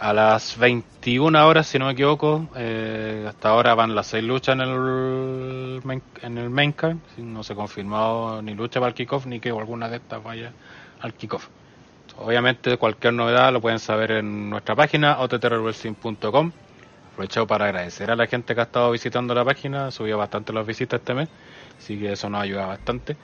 [0.00, 4.54] A las 21 horas, si no me equivoco, eh, hasta ahora van las seis luchas
[4.54, 6.96] en el en el main card.
[7.16, 10.52] No se ha confirmado ni lucha para el kickoff ni que alguna de estas vaya
[11.00, 11.48] al kickoff.
[12.16, 16.52] Obviamente cualquier novedad lo pueden saber en nuestra página ottrwrestling.com
[17.18, 20.64] aprovecho para agradecer a la gente que ha estado visitando la página, subió bastante las
[20.64, 21.28] visitas este mes,
[21.76, 23.16] así que eso nos ayuda bastante.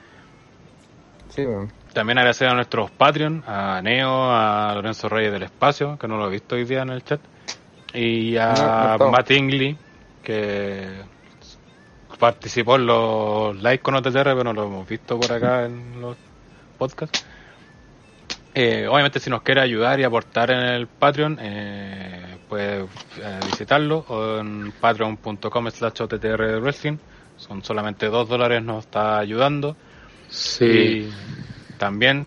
[1.29, 1.69] Sí, bueno.
[1.95, 6.27] También agradecer a nuestros Patreon, a Neo, a Lorenzo Reyes del Espacio, que no lo
[6.27, 7.21] he visto hoy día en el chat,
[7.93, 9.11] y No, no a estaba.
[9.11, 9.77] Matt Ingley,
[10.21, 10.89] que
[12.19, 16.17] participó en los live con OTTR, pero no lo hemos visto por acá en los
[16.77, 17.25] podcasts.
[18.53, 23.99] Eh, obviamente si nos quiere ayudar y aportar en el Patreon, eh, puede eh, visitarlo
[24.09, 26.97] o en patreon.com slash OTTR Wrestling.
[27.37, 29.77] Son solamente dos dólares, nos está ayudando.
[30.27, 30.65] Sí.
[30.65, 31.13] Y
[31.77, 32.25] también,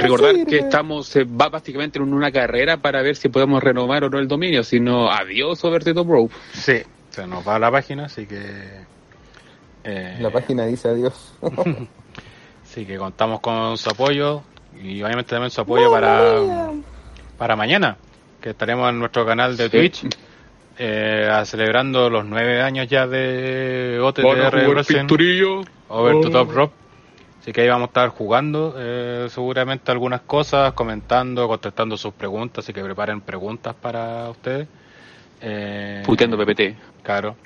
[0.00, 0.46] Recordar sirve.
[0.50, 4.18] que estamos eh, va básicamente en una carrera para ver si podemos renovar o no
[4.18, 6.28] el dominio, si no, adiós Overtito Bro.
[6.52, 8.40] sí, se nos va la página, así que...
[9.84, 11.34] eh, La página dice adiós.
[12.64, 14.42] Así que contamos con su apoyo
[14.82, 16.70] y obviamente también su apoyo para,
[17.38, 17.96] para mañana,
[18.42, 19.70] que estaremos en nuestro canal de Sí.
[19.70, 20.06] Twitch
[20.78, 23.98] eh, a- celebrando los nueve años ya de
[24.86, 25.62] pinturillo.
[25.88, 26.30] Over to Oh.
[26.30, 26.74] Top Rope.
[27.40, 32.64] Así que ahí vamos a estar jugando eh, seguramente algunas cosas, comentando, contestando sus preguntas,
[32.64, 34.68] así que preparen preguntas para ustedes.
[35.40, 36.74] Eh, Puteando PPT.
[37.02, 37.36] Claro.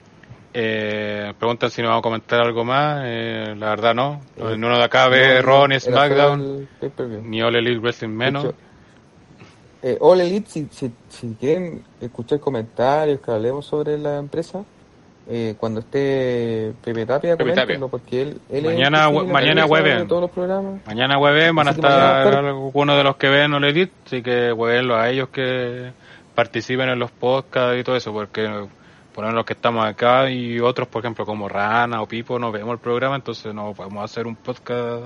[0.55, 3.03] Eh, preguntan si nos vamos a comentar algo más.
[3.05, 4.21] Eh, la verdad no.
[4.37, 6.69] Ninguno de acá ve No, Raw ni SmackDown,
[7.25, 8.55] ni All Elite Wrestling menos.
[9.83, 14.65] Eh, All Elite, si, si, si quieren escuchar comentarios que hablemos sobre la empresa,
[15.29, 17.79] eh, cuando esté Pepe Tapia, Pepe Tapia.
[17.89, 20.81] porque él, él Mañana es mañana de todos los programas.
[20.87, 24.97] Mañana jueves van a estar algunos de los que ven All Elite, así que huevenlo
[24.97, 25.93] a ellos que
[26.35, 28.43] participen en los podcasts y todo eso, porque
[29.15, 32.51] por ejemplo los que estamos acá y otros, por ejemplo, como Rana o Pipo, no
[32.51, 35.05] vemos el programa, entonces no podemos hacer un podcast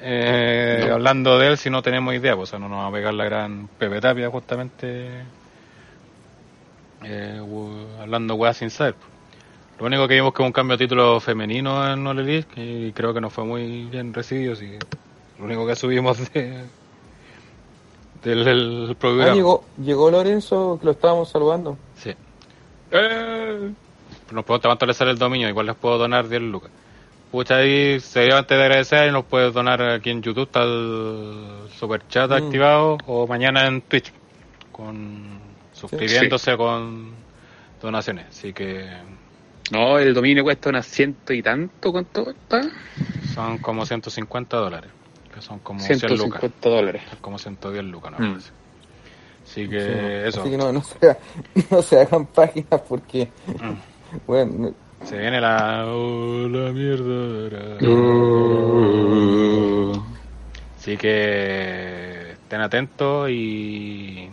[0.00, 0.94] eh, No.
[0.94, 3.14] hablando de él si no tenemos idea, pues o sea, no nos va a pegar
[3.14, 5.08] la gran Pepe Tapia justamente
[7.04, 7.40] eh,
[8.00, 8.94] hablando weas sin saber.
[9.78, 13.12] Lo único que vimos que un cambio de título femenino en All Elite y creo
[13.12, 14.78] que no fue muy bien recibido, así que
[15.38, 16.64] lo único que subimos de,
[18.22, 19.32] del el programa.
[19.32, 21.76] Ah, llegó, llegó Lorenzo, que lo estábamos saludando.
[21.96, 22.14] Sí.
[22.92, 23.70] Eh,
[24.30, 26.70] Nos pregunta cuánto le sale el dominio, igual les puedo donar 10 lucas.
[27.32, 30.62] Pucha, ahí se dio antes de agradecer y nos puedes donar aquí en YouTube, está
[30.62, 32.34] el super chat Mm.
[32.34, 34.12] activado o mañana en Twitch
[34.70, 35.40] con
[35.72, 37.10] suscribiéndose con
[37.82, 38.26] donaciones.
[38.28, 38.86] Así que
[39.70, 42.62] no, el dominio cuesta unas ciento y tanto, ¿cuánto cuesta?
[43.34, 44.90] son como 150 dólares,
[45.34, 46.40] que son como 100 lucas.
[46.40, 47.02] 150 dólares.
[47.20, 48.18] como 110 lucas, ¿no?
[48.18, 48.30] Mm.
[48.32, 48.50] Parece.
[49.44, 50.40] Así que Sí, eso.
[50.40, 51.16] Así que no, no, se,
[51.70, 54.20] no se hagan páginas porque, Mm.
[54.26, 54.74] bueno,
[55.04, 55.84] Se viene la...
[55.88, 57.76] oh, la mierda.
[60.78, 64.28] Así que estén atentos y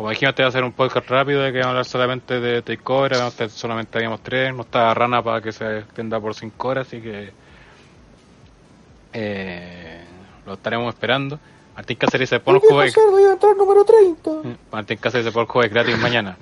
[0.00, 2.40] como dijimos, te voy a hacer un podcast rápido de que vamos a hablar solamente
[2.40, 3.16] de Takeover,
[3.50, 7.30] solamente habíamos tres, no está Rana para que se extienda por cinco horas, así que
[9.12, 10.00] eh,
[10.46, 11.38] lo estaremos esperando.
[11.76, 14.30] Martín Cáceres dice, pon un juego de- número 30.
[14.72, 16.34] Martín Cáceres dice, pon un juego de gratis mañana.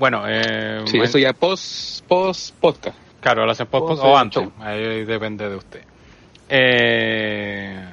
[0.00, 2.98] Bueno, eh, Sí, eso ya post, post podcast.
[3.20, 4.42] Claro, lo hacen post O post o antes.
[4.42, 4.52] show.
[4.58, 5.82] Ahí depende de usted.
[6.48, 7.88] Eh,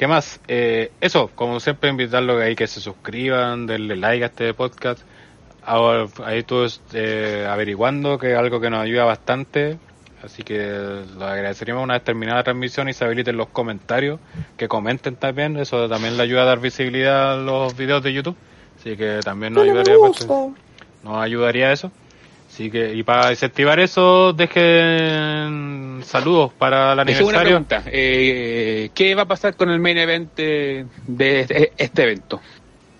[0.00, 0.40] ¿Qué más?
[0.48, 5.02] Eh, eso, como siempre, invitarlos ahí que se suscriban, denle like a este podcast.
[5.62, 9.78] Ahora, ahí estuve eh, averiguando que es algo que nos ayuda bastante.
[10.24, 10.56] Así que
[11.18, 14.20] lo agradeceríamos una vez terminada la transmisión y se habiliten los comentarios,
[14.56, 15.58] que comenten también.
[15.58, 18.36] Eso también le ayuda a dar visibilidad a los videos de YouTube.
[18.78, 19.96] Así que también nos ayudaría
[21.04, 21.92] nos ayudaría eso.
[22.52, 27.42] Así que, y para incentivar eso, dejen saludos para el Deje una aniversario.
[27.66, 27.82] pregunta.
[27.86, 32.40] Eh, ¿Qué va a pasar con el main event de, de este, este evento?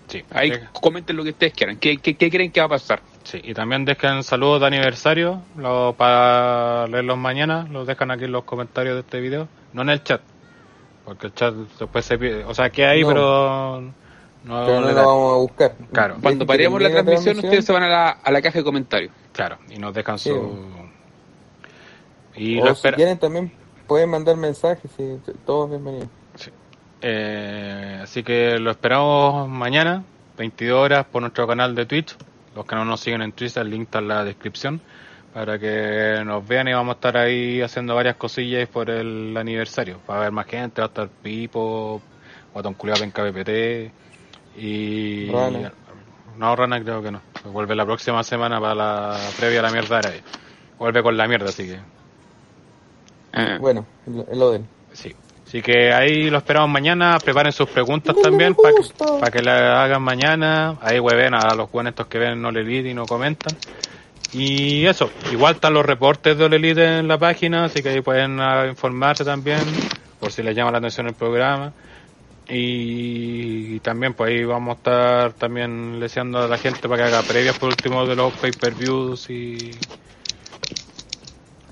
[0.07, 1.77] Sí, Ahí comenten lo que ustedes quieran.
[1.77, 3.01] ¿Qué, qué, qué creen que va a pasar?
[3.23, 7.67] sí, y también dejen saludos de aniversario lo- para leerlos mañana.
[7.71, 10.21] Los dejan aquí en los comentarios de este video, no en el chat.
[11.05, 12.45] Porque el chat después se pierde.
[12.45, 13.07] O sea, que hay, No.
[13.07, 13.93] pero
[14.43, 15.75] no, Pero no le lo da- vamos a buscar.
[15.91, 16.17] Claro.
[16.21, 19.11] Cuando paremos la transmisión, ustedes se van a la, a la caja de comentarios.
[19.33, 20.29] Claro, y nos dejan Sí.
[20.29, 20.81] su.
[22.35, 23.51] Y o lo si quieren también
[23.87, 26.07] pueden mandar mensajes y todos bienvenidos.
[27.01, 30.03] Eh, así que lo esperamos mañana,
[30.37, 32.15] 22 horas, por nuestro canal de Twitch.
[32.55, 34.81] Los que no nos siguen en Twitch, el link está en la descripción.
[35.33, 39.99] Para que nos vean y vamos a estar ahí haciendo varias cosillas por el aniversario.
[40.09, 42.01] Va a haber más gente, va a estar Pipo,
[42.53, 43.93] Guatón Culeado en KPPT
[44.57, 45.29] y...
[45.31, 45.73] Rana.
[46.37, 47.21] No, Rana creo que no.
[47.45, 50.21] Vuelve la próxima semana para la previa a la mierda árabe.
[50.77, 51.79] Vuelve con la mierda, así que...
[53.33, 53.57] Ah.
[53.59, 54.67] Bueno, el, el Oden.
[54.93, 55.15] Sí.
[55.45, 57.17] Así que ahí lo esperamos mañana.
[57.23, 60.77] Preparen sus preguntas también para que, pa' que la hagan mañana.
[60.81, 63.57] Ahí hueven a los buenos estos que ven No Le Elite y no comentan.
[64.33, 68.01] Y eso, igual están los reportes de Ole Elite en la página, así que ahí
[68.01, 69.59] pueden ah, informarse también,
[70.21, 71.73] por si les llama la atención el programa.
[72.53, 77.23] Y, también, pues ahí vamos a estar también leseando a la gente para que haga
[77.23, 79.71] previas por último de los pay-per-views y.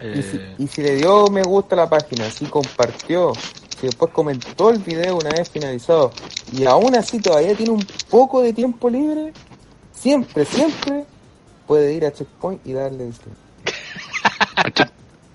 [0.02, 3.34] Y, si, eh, y si le dio me gusta a la página, si compartió,
[3.78, 6.14] si después comentó el video una vez finalizado
[6.54, 9.34] y aún así todavía tiene un poco de tiempo libre,
[9.92, 11.04] siempre, siempre
[11.68, 13.36] puede ir a Checkpoint y darle dislike.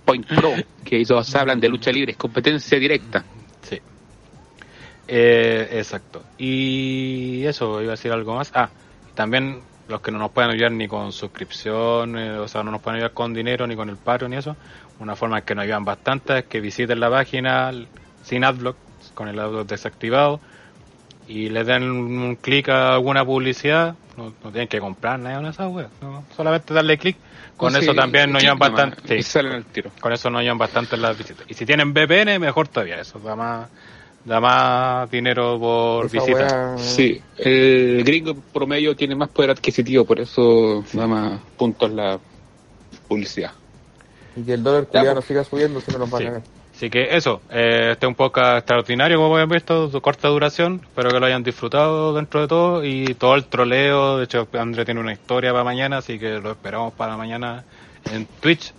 [0.06, 0.52] Point Pro,
[0.84, 3.22] que hizo, se hablan de lucha libre, es competencia directa.
[3.68, 3.78] Sí.
[5.08, 6.22] Eh, exacto.
[6.38, 8.50] Y eso, iba a decir algo más.
[8.54, 8.70] Ah,
[9.14, 12.80] también los que no nos pueden ayudar ni con suscripción, eh, o sea, no nos
[12.80, 14.56] pueden ayudar con dinero ni con el Patreon ni eso.
[14.98, 17.72] Una forma en que nos ayudan bastante es que visiten la página
[18.22, 18.76] sin adblock,
[19.14, 20.40] con el adblock desactivado,
[21.26, 23.94] y les den un clic a alguna publicidad.
[24.16, 27.16] No, no tienen que comprar nada de esas weas, no, solamente darle clic.
[27.56, 29.16] Con Sí, eso también nos ayudan bastante.
[29.16, 29.22] Sí.
[29.22, 29.90] salen al tiro.
[30.00, 31.46] Con eso nos ayudan bastante las visitas.
[31.48, 33.00] Y si tienen VPN, mejor todavía.
[33.00, 33.68] Eso da más,
[34.24, 36.74] da más dinero por Esa visita.
[36.76, 42.18] wea- Sí, el gringo promedio tiene más poder adquisitivo, por eso da más puntos la
[43.08, 43.52] publicidad.
[44.36, 45.26] Y que el dólar Ya, culiado no pues.
[45.26, 46.24] siga subiendo no nos va Sí.
[46.24, 46.42] a cagar.
[46.74, 50.80] Así que eso, eh, este es un poco extraordinario como habéis visto, de corta duración,
[50.82, 54.84] espero que lo hayan disfrutado dentro de todo y todo el troleo, de hecho André
[54.84, 57.62] tiene una historia para mañana, así que lo esperamos para mañana
[58.12, 58.72] en Twitch.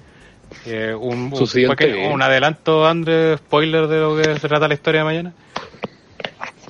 [0.65, 5.05] Eh, un, un, siguiente adelanto, André, spoiler de lo que se trata la historia de
[5.05, 5.33] mañana.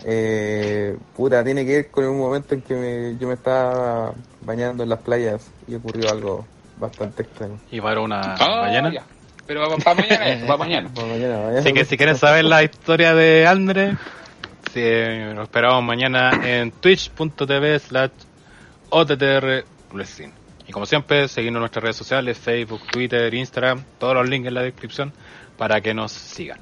[0.06, 4.84] Eh, puta, tiene que ver con un momento en que me- yo me estaba bañando
[4.84, 6.46] en las playas y ocurrió algo
[6.78, 7.60] bastante extraño.
[7.72, 8.92] Y para una Ah, mañana.
[8.94, 9.04] ya.
[9.48, 10.90] Pero para mañana, eso, para mañana.
[10.94, 11.60] Bueno, mañana, mañana.
[11.60, 13.96] Así que si quieren saber la historia de Andre,
[14.74, 18.12] si, eh, lo esperamos mañana en twitch.tv slash
[18.90, 19.64] OTTR.
[20.68, 24.54] Y como siempre, seguirnos en nuestras redes sociales, Facebook, Twitter, Instagram, todos los links en
[24.54, 25.14] la descripción
[25.58, 26.60] para que nos sigan.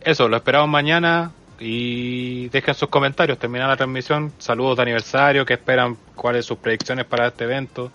[0.00, 5.54] Eso, lo esperamos mañana y dejen sus comentarios, terminar la transmisión, saludos de aniversario, que
[5.54, 7.90] esperan, cuáles sus predicciones para este evento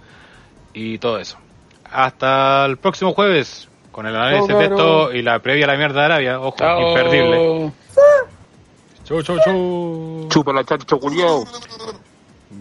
[0.73, 1.37] y todo eso.
[1.91, 6.01] Hasta el próximo jueves con el análisis de esto y la previa a la mierda
[6.01, 6.89] de Arabia, ojo, Chao.
[6.89, 7.71] imperdible.
[9.05, 10.27] Chau, chau, chau.
[10.29, 11.45] Chupa la chancho culiao.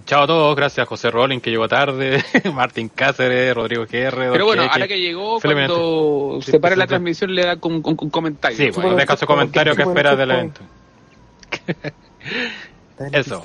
[0.07, 2.23] Chao a todos, gracias a José Rolling que llegó tarde,
[2.55, 3.91] Martín Cáceres, Rodrigo GR.
[4.33, 6.89] Pero bueno, ahora que llegó, Felipe cuando Sí, se pare sí, la sí.
[6.89, 8.59] transmisión, le da con, con, con comentarios.
[8.59, 10.61] Sí, bueno, de deja su comentario que chúpalo de espera del evento.
[13.13, 13.43] Eso.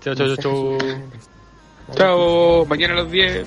[0.00, 0.78] chao, chao, chao.
[1.94, 3.46] Chao, mañana a las 10.